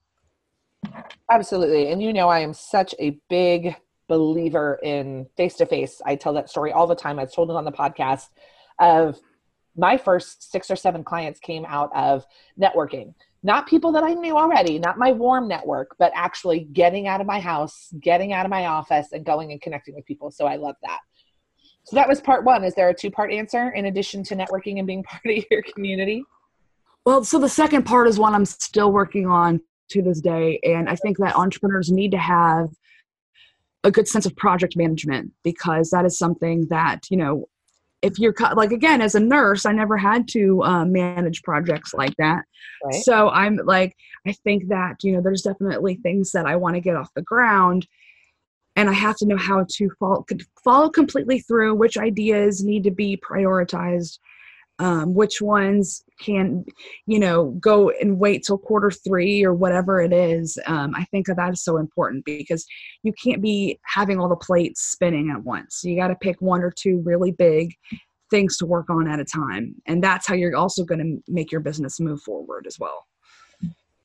Absolutely. 1.29 1.91
And 1.91 2.01
you 2.01 2.13
know, 2.13 2.29
I 2.29 2.39
am 2.39 2.53
such 2.53 2.95
a 2.99 3.17
big 3.29 3.75
believer 4.07 4.79
in 4.83 5.27
face 5.37 5.55
to 5.55 5.65
face. 5.65 6.01
I 6.05 6.15
tell 6.15 6.33
that 6.33 6.49
story 6.49 6.71
all 6.71 6.87
the 6.87 6.95
time. 6.95 7.19
I've 7.19 7.33
told 7.33 7.49
it 7.49 7.55
on 7.55 7.65
the 7.65 7.71
podcast 7.71 8.27
of 8.79 9.19
my 9.77 9.97
first 9.97 10.51
six 10.51 10.69
or 10.69 10.75
seven 10.75 11.03
clients 11.03 11.39
came 11.39 11.65
out 11.65 11.91
of 11.95 12.25
networking. 12.59 13.13
Not 13.43 13.67
people 13.67 13.91
that 13.93 14.03
I 14.03 14.13
knew 14.13 14.37
already, 14.37 14.77
not 14.77 14.99
my 14.99 15.11
warm 15.11 15.47
network, 15.47 15.95
but 15.97 16.11
actually 16.15 16.67
getting 16.73 17.07
out 17.07 17.21
of 17.21 17.27
my 17.27 17.39
house, 17.39 17.89
getting 17.99 18.33
out 18.33 18.45
of 18.45 18.51
my 18.51 18.67
office, 18.67 19.07
and 19.11 19.25
going 19.25 19.51
and 19.51 19.59
connecting 19.59 19.95
with 19.95 20.05
people. 20.05 20.29
So 20.29 20.45
I 20.45 20.57
love 20.57 20.75
that. 20.83 20.99
So 21.85 21.95
that 21.95 22.07
was 22.07 22.21
part 22.21 22.45
one. 22.45 22.63
Is 22.63 22.75
there 22.75 22.89
a 22.89 22.93
two 22.93 23.09
part 23.09 23.31
answer 23.31 23.71
in 23.71 23.85
addition 23.85 24.23
to 24.25 24.35
networking 24.35 24.77
and 24.77 24.85
being 24.85 25.03
part 25.03 25.25
of 25.25 25.43
your 25.49 25.63
community? 25.63 26.23
Well, 27.05 27.23
so 27.23 27.39
the 27.39 27.49
second 27.49 27.83
part 27.83 28.07
is 28.07 28.19
one 28.19 28.35
I'm 28.35 28.45
still 28.45 28.91
working 28.91 29.25
on 29.25 29.59
to 29.89 30.01
this 30.01 30.21
day. 30.21 30.59
And 30.63 30.87
I 30.87 30.95
think 30.95 31.17
that 31.17 31.35
entrepreneurs 31.35 31.91
need 31.91 32.11
to 32.11 32.17
have 32.17 32.69
a 33.83 33.91
good 33.91 34.07
sense 34.07 34.27
of 34.27 34.35
project 34.35 34.77
management 34.77 35.31
because 35.43 35.89
that 35.89 36.05
is 36.05 36.17
something 36.17 36.67
that, 36.69 37.09
you 37.09 37.17
know, 37.17 37.49
if 38.01 38.17
you're 38.17 38.33
like 38.55 38.71
again 38.71 39.01
as 39.01 39.15
a 39.15 39.19
nurse 39.19 39.65
i 39.65 39.71
never 39.71 39.97
had 39.97 40.27
to 40.27 40.61
um, 40.63 40.91
manage 40.91 41.41
projects 41.43 41.93
like 41.93 42.15
that 42.17 42.43
right. 42.83 43.03
so 43.03 43.29
i'm 43.29 43.57
like 43.65 43.95
i 44.27 44.31
think 44.31 44.67
that 44.67 44.95
you 45.03 45.11
know 45.11 45.21
there's 45.21 45.43
definitely 45.43 45.95
things 45.95 46.31
that 46.31 46.45
i 46.45 46.55
want 46.55 46.75
to 46.75 46.81
get 46.81 46.95
off 46.95 47.13
the 47.15 47.21
ground 47.21 47.87
and 48.75 48.89
i 48.89 48.93
have 48.93 49.17
to 49.17 49.25
know 49.25 49.37
how 49.37 49.65
to 49.69 49.89
follow, 49.99 50.25
follow 50.63 50.89
completely 50.89 51.39
through 51.39 51.75
which 51.75 51.97
ideas 51.97 52.63
need 52.63 52.83
to 52.83 52.91
be 52.91 53.17
prioritized 53.17 54.17
um, 54.79 55.13
which 55.13 55.41
ones 55.41 56.03
can 56.19 56.65
you 57.05 57.19
know 57.19 57.51
go 57.59 57.89
and 57.89 58.19
wait 58.19 58.43
till 58.43 58.57
quarter 58.57 58.91
three 58.91 59.43
or 59.43 59.53
whatever 59.53 60.01
it 60.01 60.13
is 60.13 60.57
um, 60.67 60.93
i 60.95 61.03
think 61.05 61.27
that 61.27 61.53
is 61.53 61.63
so 61.63 61.77
important 61.77 62.23
because 62.25 62.65
you 63.03 63.13
can't 63.13 63.41
be 63.41 63.79
having 63.83 64.19
all 64.19 64.29
the 64.29 64.35
plates 64.35 64.81
spinning 64.81 65.31
at 65.31 65.43
once. 65.43 65.83
You 65.83 65.95
got 65.95 66.09
to 66.09 66.15
pick 66.15 66.41
one 66.41 66.61
or 66.61 66.71
two 66.71 67.01
really 67.03 67.31
big 67.31 67.73
things 68.29 68.57
to 68.57 68.65
work 68.65 68.89
on 68.89 69.07
at 69.07 69.19
a 69.19 69.25
time 69.25 69.75
and 69.87 70.01
that's 70.01 70.25
how 70.25 70.35
you're 70.35 70.55
also 70.55 70.85
going 70.85 70.99
to 70.99 71.31
make 71.31 71.51
your 71.51 71.61
business 71.61 71.99
move 71.99 72.21
forward 72.21 72.65
as 72.65 72.79
well. 72.79 73.05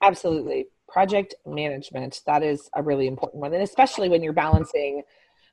Absolutely. 0.03 0.67
Project 0.89 1.35
management 1.47 2.23
that 2.27 2.43
is 2.43 2.69
a 2.75 2.83
really 2.83 3.07
important 3.07 3.41
one 3.41 3.53
and 3.55 3.63
especially 3.63 4.09
when 4.09 4.23
you're 4.23 4.33
balancing 4.33 5.03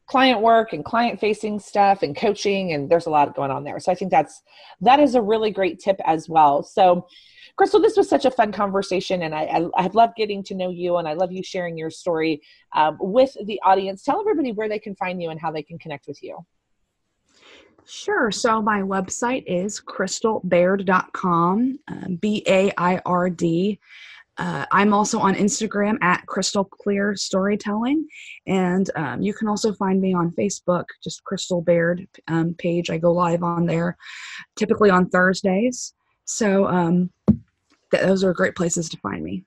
client 0.08 0.42
work 0.42 0.74
and 0.74 0.84
client 0.84 1.20
facing 1.20 1.60
stuff 1.60 2.04
and 2.04 2.16
coaching 2.16 2.74
and 2.74 2.90
there's 2.90 3.06
a 3.06 3.10
lot 3.10 3.34
going 3.36 3.52
on 3.52 3.64
there 3.64 3.80
so 3.80 3.92
i 3.92 3.96
think 3.96 4.12
that's 4.12 4.42
that 4.82 5.00
is 5.00 5.16
a 5.16 5.22
really 5.22 5.52
great 5.52 5.80
tip 5.80 6.00
as 6.06 6.28
well 6.28 6.62
so 6.62 7.08
crystal 7.56 7.82
this 7.82 7.96
was 7.96 8.10
such 8.10 8.26
a 8.26 8.32
fun 8.32 8.52
conversation 8.52 9.24
and 9.24 9.34
i 9.34 9.44
i, 9.44 9.66
I 9.76 9.88
love 9.88 10.12
getting 10.18 10.44
to 10.44 10.56
know 10.56 10.70
you 10.70 10.98
and 10.98 11.08
i 11.08 11.14
love 11.14 11.32
you 11.32 11.42
sharing 11.44 11.78
your 11.78 11.90
story 11.90 12.42
um, 12.76 12.98
with 13.00 13.36
the 13.46 13.62
audience 13.64 14.04
tell 14.04 14.20
everybody 14.20 14.52
where 14.52 14.70
they 14.70 14.80
can 14.80 14.96
find 14.96 15.22
you 15.22 15.30
and 15.30 15.40
how 15.40 15.52
they 15.52 15.64
can 15.64 15.80
connect 15.80 16.08
with 16.08 16.22
you 16.22 16.38
Sure. 17.86 18.32
So 18.32 18.62
my 18.62 18.82
website 18.82 19.44
is 19.46 19.82
crystalbaird.com, 19.82 21.80
uh, 21.90 22.08
B 22.20 22.42
A 22.48 22.72
I 22.78 23.02
R 23.06 23.30
D. 23.30 23.80
Uh, 24.38 24.66
I'm 24.72 24.94
also 24.94 25.20
on 25.20 25.36
Instagram 25.36 25.98
at 26.02 26.26
Crystal 26.26 26.64
Clear 26.66 27.16
Storytelling, 27.16 28.08
and 28.48 28.90
um, 28.96 29.22
you 29.22 29.34
can 29.34 29.48
also 29.48 29.74
find 29.74 30.02
me 30.02 30.14
on 30.14 30.32
Facebook, 30.32 30.86
just 31.04 31.24
Crystal 31.24 31.62
Baird 31.62 32.08
um, 32.28 32.56
page. 32.56 32.90
I 32.90 32.98
go 32.98 33.12
live 33.12 33.44
on 33.44 33.66
there, 33.66 33.96
typically 34.56 34.90
on 34.90 35.10
Thursdays. 35.10 35.94
So 36.26 36.68
um, 36.68 37.12
th- 37.28 38.04
those 38.04 38.24
are 38.24 38.34
great 38.34 38.56
places 38.56 38.90
to 38.90 38.98
find 38.98 39.24
me. 39.24 39.44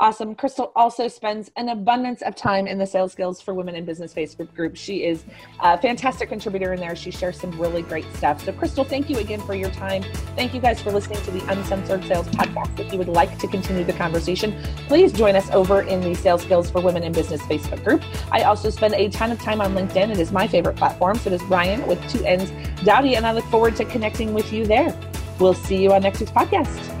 Awesome. 0.00 0.36
Crystal 0.36 0.70
also 0.76 1.08
spends 1.08 1.50
an 1.56 1.70
abundance 1.70 2.22
of 2.22 2.36
time 2.36 2.68
in 2.68 2.78
the 2.78 2.86
Sales 2.86 3.10
Skills 3.10 3.40
for 3.40 3.52
Women 3.52 3.74
in 3.74 3.84
Business 3.84 4.14
Facebook 4.14 4.54
group. 4.54 4.76
She 4.76 5.04
is 5.04 5.24
a 5.58 5.76
fantastic 5.76 6.28
contributor 6.28 6.72
in 6.72 6.78
there. 6.78 6.94
She 6.94 7.10
shares 7.10 7.40
some 7.40 7.50
really 7.60 7.82
great 7.82 8.04
stuff. 8.14 8.44
So, 8.44 8.52
Crystal, 8.52 8.84
thank 8.84 9.10
you 9.10 9.18
again 9.18 9.40
for 9.40 9.56
your 9.56 9.70
time. 9.70 10.04
Thank 10.36 10.54
you 10.54 10.60
guys 10.60 10.80
for 10.80 10.92
listening 10.92 11.20
to 11.22 11.32
the 11.32 11.44
Uncensored 11.50 12.04
Sales 12.04 12.28
Podcast. 12.28 12.78
If 12.78 12.92
you 12.92 12.98
would 12.98 13.08
like 13.08 13.40
to 13.40 13.48
continue 13.48 13.82
the 13.82 13.92
conversation, 13.92 14.56
please 14.86 15.12
join 15.12 15.34
us 15.34 15.50
over 15.50 15.82
in 15.82 16.00
the 16.00 16.14
Sales 16.14 16.42
Skills 16.42 16.70
for 16.70 16.80
Women 16.80 17.02
in 17.02 17.10
Business 17.10 17.42
Facebook 17.42 17.82
group. 17.82 18.04
I 18.30 18.44
also 18.44 18.70
spend 18.70 18.94
a 18.94 19.08
ton 19.08 19.32
of 19.32 19.40
time 19.40 19.60
on 19.60 19.74
LinkedIn. 19.74 20.10
It 20.10 20.20
is 20.20 20.30
my 20.30 20.46
favorite 20.46 20.76
platform. 20.76 21.18
So 21.18 21.30
does 21.30 21.42
Ryann 21.42 21.84
with 21.88 22.08
two 22.08 22.24
N's, 22.24 22.52
Dowdy, 22.84 23.16
and 23.16 23.26
I 23.26 23.32
look 23.32 23.46
forward 23.46 23.74
to 23.74 23.84
connecting 23.84 24.32
with 24.32 24.52
you 24.52 24.64
there. 24.64 24.96
We'll 25.40 25.54
see 25.54 25.82
you 25.82 25.92
on 25.92 26.02
next 26.02 26.20
week's 26.20 26.30
podcast. 26.30 26.97